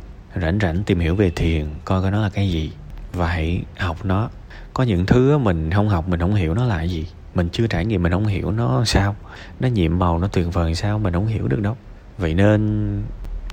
Rảnh 0.42 0.58
rảnh 0.62 0.82
tìm 0.84 1.00
hiểu 1.00 1.14
về 1.14 1.30
thiền, 1.30 1.66
coi 1.84 2.02
coi 2.02 2.10
nó 2.10 2.22
là 2.22 2.28
cái 2.28 2.50
gì. 2.50 2.72
Và 3.12 3.28
hãy 3.28 3.62
học 3.78 3.96
nó. 4.04 4.28
Có 4.74 4.84
những 4.84 5.06
thứ 5.06 5.38
mình 5.38 5.70
không 5.70 5.88
học, 5.88 6.08
mình 6.08 6.20
không 6.20 6.34
hiểu 6.34 6.54
nó 6.54 6.64
là 6.64 6.82
gì. 6.82 7.06
Mình 7.34 7.48
chưa 7.52 7.66
trải 7.66 7.84
nghiệm, 7.84 8.02
mình 8.02 8.12
không 8.12 8.26
hiểu 8.26 8.50
nó 8.50 8.84
sao. 8.84 9.16
Nó 9.60 9.68
nhiệm 9.68 9.98
màu 9.98 10.18
nó 10.18 10.26
tuyệt 10.26 10.46
vời 10.52 10.74
sao, 10.74 10.98
mình 10.98 11.14
không 11.14 11.26
hiểu 11.26 11.48
được 11.48 11.60
đâu. 11.60 11.76
Vậy 12.18 12.34
nên, 12.34 13.02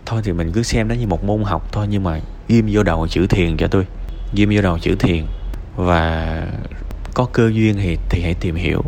thôi 0.05 0.21
thì 0.25 0.33
mình 0.33 0.51
cứ 0.51 0.63
xem 0.63 0.87
nó 0.87 0.95
như 0.95 1.07
một 1.07 1.23
môn 1.23 1.43
học 1.43 1.71
thôi, 1.71 1.87
nhưng 1.89 2.03
mà 2.03 2.19
ghim 2.47 2.67
vô 2.71 2.83
đầu 2.83 3.07
chữ 3.07 3.27
thiền 3.27 3.57
cho 3.57 3.67
tôi. 3.67 3.85
Ghim 4.35 4.49
vô 4.55 4.61
đầu 4.61 4.79
chữ 4.79 4.95
thiền. 4.95 5.25
Và 5.75 6.47
có 7.13 7.25
cơ 7.33 7.49
duyên 7.53 7.75
thì 7.75 7.97
thì 8.09 8.21
hãy 8.21 8.33
tìm 8.33 8.55
hiểu. 8.55 8.81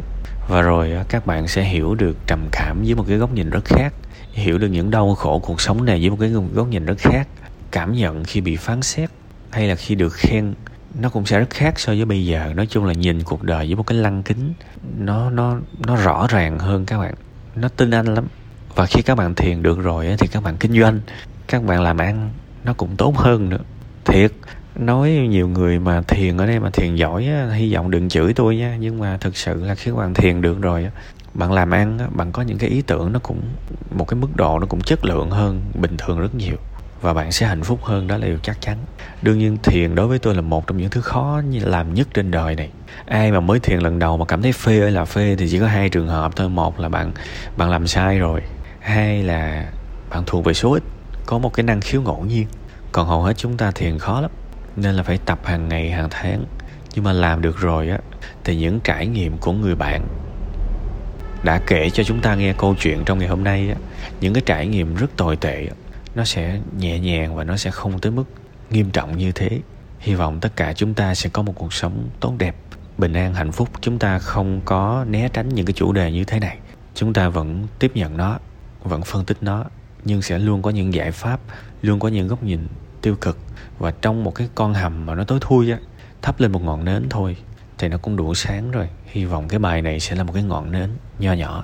Và 0.47 0.61
rồi 0.61 0.91
các 1.09 1.25
bạn 1.25 1.47
sẽ 1.47 1.63
hiểu 1.63 1.95
được 1.95 2.17
trầm 2.27 2.47
cảm 2.51 2.81
với 2.85 2.95
một 2.95 3.05
cái 3.07 3.17
góc 3.17 3.33
nhìn 3.33 3.49
rất 3.49 3.65
khác 3.65 3.93
hiểu 4.33 4.57
được 4.57 4.67
những 4.67 4.91
đau 4.91 5.15
khổ 5.15 5.39
cuộc 5.39 5.61
sống 5.61 5.85
này 5.85 5.99
với 5.99 6.09
một 6.09 6.17
cái 6.19 6.29
góc 6.29 6.67
nhìn 6.67 6.85
rất 6.85 6.97
khác. 6.97 7.27
Cảm 7.71 7.93
nhận 7.93 8.23
khi 8.23 8.41
bị 8.41 8.55
phán 8.55 8.81
xét 8.81 9.09
hay 9.51 9.67
là 9.67 9.75
khi 9.75 9.95
được 9.95 10.13
khen 10.13 10.53
nó 10.99 11.09
cũng 11.09 11.25
sẽ 11.25 11.39
rất 11.39 11.49
khác 11.49 11.79
so 11.79 11.93
với 11.93 12.05
bây 12.05 12.25
giờ. 12.25 12.53
Nói 12.55 12.67
chung 12.69 12.85
là 12.85 12.93
nhìn 12.93 13.23
cuộc 13.23 13.43
đời 13.43 13.65
với 13.65 13.75
một 13.75 13.87
cái 13.87 13.97
lăng 13.97 14.23
kính 14.23 14.53
nó 14.97 15.29
nó 15.29 15.57
nó 15.85 15.95
rõ 15.95 16.27
ràng 16.29 16.59
hơn 16.59 16.85
các 16.85 16.99
bạn. 16.99 17.13
Nó 17.55 17.69
tin 17.69 17.91
anh 17.91 18.13
lắm. 18.13 18.27
Và 18.75 18.85
khi 18.85 19.01
các 19.01 19.15
bạn 19.15 19.35
thiền 19.35 19.63
được 19.63 19.79
rồi 19.79 20.15
thì 20.19 20.27
các 20.27 20.43
bạn 20.43 20.57
kinh 20.57 20.81
doanh 20.81 20.99
các 21.47 21.63
bạn 21.63 21.81
làm 21.81 21.97
ăn 21.97 22.29
nó 22.63 22.73
cũng 22.73 22.95
tốt 22.95 23.17
hơn 23.17 23.49
nữa. 23.49 23.61
Thiệt 24.05 24.31
nói 24.75 25.09
nhiều 25.09 25.47
người 25.47 25.79
mà 25.79 26.01
thiền 26.01 26.37
ở 26.37 26.45
đây 26.45 26.59
mà 26.59 26.69
thiền 26.69 26.95
giỏi 26.95 27.27
á, 27.27 27.49
hy 27.53 27.73
vọng 27.73 27.91
đừng 27.91 28.09
chửi 28.09 28.33
tôi 28.33 28.55
nha. 28.55 28.77
Nhưng 28.79 28.99
mà 28.99 29.17
thực 29.17 29.37
sự 29.37 29.63
là 29.65 29.75
khi 29.75 29.91
các 29.91 29.97
bạn 29.97 30.13
thiền 30.13 30.41
được 30.41 30.61
rồi 30.61 30.83
á, 30.83 30.91
bạn 31.33 31.51
làm 31.51 31.71
ăn 31.71 31.97
bạn 32.11 32.31
có 32.31 32.41
những 32.41 32.57
cái 32.57 32.69
ý 32.69 32.81
tưởng 32.81 33.11
nó 33.11 33.19
cũng, 33.23 33.41
một 33.91 34.05
cái 34.07 34.19
mức 34.19 34.35
độ 34.35 34.59
nó 34.59 34.65
cũng 34.65 34.81
chất 34.81 35.05
lượng 35.05 35.31
hơn, 35.31 35.61
bình 35.73 35.97
thường 35.97 36.19
rất 36.19 36.35
nhiều. 36.35 36.55
Và 37.01 37.13
bạn 37.13 37.31
sẽ 37.31 37.45
hạnh 37.45 37.63
phúc 37.63 37.79
hơn, 37.83 38.07
đó 38.07 38.17
là 38.17 38.27
điều 38.27 38.37
chắc 38.43 38.61
chắn. 38.61 38.77
Đương 39.21 39.39
nhiên 39.39 39.57
thiền 39.63 39.95
đối 39.95 40.07
với 40.07 40.19
tôi 40.19 40.35
là 40.35 40.41
một 40.41 40.67
trong 40.67 40.77
những 40.77 40.89
thứ 40.89 41.01
khó 41.01 41.41
làm 41.51 41.93
nhất 41.93 42.07
trên 42.13 42.31
đời 42.31 42.55
này. 42.55 42.69
Ai 43.05 43.31
mà 43.31 43.39
mới 43.39 43.59
thiền 43.59 43.79
lần 43.79 43.99
đầu 43.99 44.17
mà 44.17 44.25
cảm 44.25 44.41
thấy 44.41 44.53
phê 44.53 44.79
ơi 44.79 44.91
là 44.91 45.05
phê 45.05 45.35
thì 45.39 45.47
chỉ 45.49 45.59
có 45.59 45.67
hai 45.67 45.89
trường 45.89 46.07
hợp 46.07 46.35
thôi. 46.35 46.49
Một 46.49 46.79
là 46.79 46.89
bạn 46.89 47.11
bạn 47.57 47.69
làm 47.69 47.87
sai 47.87 48.19
rồi. 48.19 48.41
Hai 48.79 49.23
là 49.23 49.71
bạn 50.09 50.23
thuộc 50.25 50.45
về 50.45 50.53
số 50.53 50.73
ít, 50.73 50.83
có 51.25 51.37
một 51.37 51.53
cái 51.53 51.63
năng 51.63 51.81
khiếu 51.81 52.01
ngẫu 52.01 52.25
nhiên. 52.25 52.47
Còn 52.91 53.07
hầu 53.07 53.23
hết 53.23 53.37
chúng 53.37 53.57
ta 53.57 53.71
thiền 53.71 53.99
khó 53.99 54.21
lắm, 54.21 54.31
nên 54.75 54.95
là 54.95 55.03
phải 55.03 55.19
tập 55.25 55.39
hàng 55.43 55.69
ngày, 55.69 55.91
hàng 55.91 56.07
tháng. 56.11 56.45
Nhưng 56.95 57.03
mà 57.03 57.13
làm 57.13 57.41
được 57.41 57.57
rồi 57.57 57.89
á, 57.89 57.97
thì 58.43 58.55
những 58.55 58.79
trải 58.83 59.07
nghiệm 59.07 59.37
của 59.37 59.51
người 59.51 59.75
bạn 59.75 60.07
đã 61.43 61.61
kể 61.67 61.89
cho 61.89 62.03
chúng 62.03 62.21
ta 62.21 62.35
nghe 62.35 62.53
câu 62.57 62.75
chuyện 62.79 63.03
trong 63.05 63.19
ngày 63.19 63.27
hôm 63.27 63.43
nay 63.43 63.69
á, 63.69 63.75
những 64.21 64.33
cái 64.33 64.43
trải 64.45 64.67
nghiệm 64.67 64.95
rất 64.95 65.17
tồi 65.17 65.35
tệ, 65.35 65.67
nó 66.15 66.23
sẽ 66.23 66.59
nhẹ 66.77 66.99
nhàng 66.99 67.35
và 67.35 67.43
nó 67.43 67.57
sẽ 67.57 67.71
không 67.71 67.99
tới 67.99 68.11
mức 68.11 68.23
nghiêm 68.69 68.91
trọng 68.91 69.17
như 69.17 69.31
thế. 69.31 69.59
Hy 69.99 70.15
vọng 70.15 70.39
tất 70.39 70.55
cả 70.55 70.73
chúng 70.73 70.93
ta 70.93 71.15
sẽ 71.15 71.29
có 71.33 71.41
một 71.41 71.53
cuộc 71.55 71.73
sống 71.73 72.09
tốt 72.19 72.33
đẹp, 72.37 72.55
bình 72.97 73.13
an, 73.13 73.33
hạnh 73.33 73.51
phúc. 73.51 73.69
Chúng 73.81 73.99
ta 73.99 74.19
không 74.19 74.61
có 74.65 75.05
né 75.09 75.29
tránh 75.33 75.49
những 75.49 75.65
cái 75.65 75.73
chủ 75.73 75.91
đề 75.91 76.11
như 76.11 76.23
thế 76.23 76.39
này. 76.39 76.57
Chúng 76.95 77.13
ta 77.13 77.29
vẫn 77.29 77.67
tiếp 77.79 77.91
nhận 77.95 78.17
nó, 78.17 78.39
vẫn 78.83 79.01
phân 79.01 79.25
tích 79.25 79.37
nó, 79.41 79.65
nhưng 80.05 80.21
sẽ 80.21 80.39
luôn 80.39 80.61
có 80.61 80.69
những 80.69 80.93
giải 80.93 81.11
pháp, 81.11 81.39
luôn 81.81 81.99
có 81.99 82.07
những 82.07 82.27
góc 82.27 82.43
nhìn 82.43 82.67
tiêu 83.01 83.15
cực. 83.21 83.37
Và 83.79 83.93
trong 84.01 84.23
một 84.23 84.35
cái 84.35 84.49
con 84.55 84.73
hầm 84.73 85.05
mà 85.05 85.15
nó 85.15 85.23
tối 85.23 85.39
thui 85.41 85.71
á, 85.71 85.77
thắp 86.21 86.39
lên 86.39 86.51
một 86.51 86.63
ngọn 86.63 86.85
nến 86.85 87.07
thôi, 87.09 87.37
thì 87.77 87.87
nó 87.87 87.97
cũng 87.97 88.15
đủ 88.15 88.33
sáng 88.33 88.71
rồi. 88.71 88.89
Hy 89.05 89.25
vọng 89.25 89.47
cái 89.47 89.59
bài 89.59 89.81
này 89.81 89.99
sẽ 89.99 90.15
là 90.15 90.23
một 90.23 90.33
cái 90.33 90.43
ngọn 90.43 90.71
nến 90.71 90.89
nho 91.19 91.33
nhỏ 91.33 91.63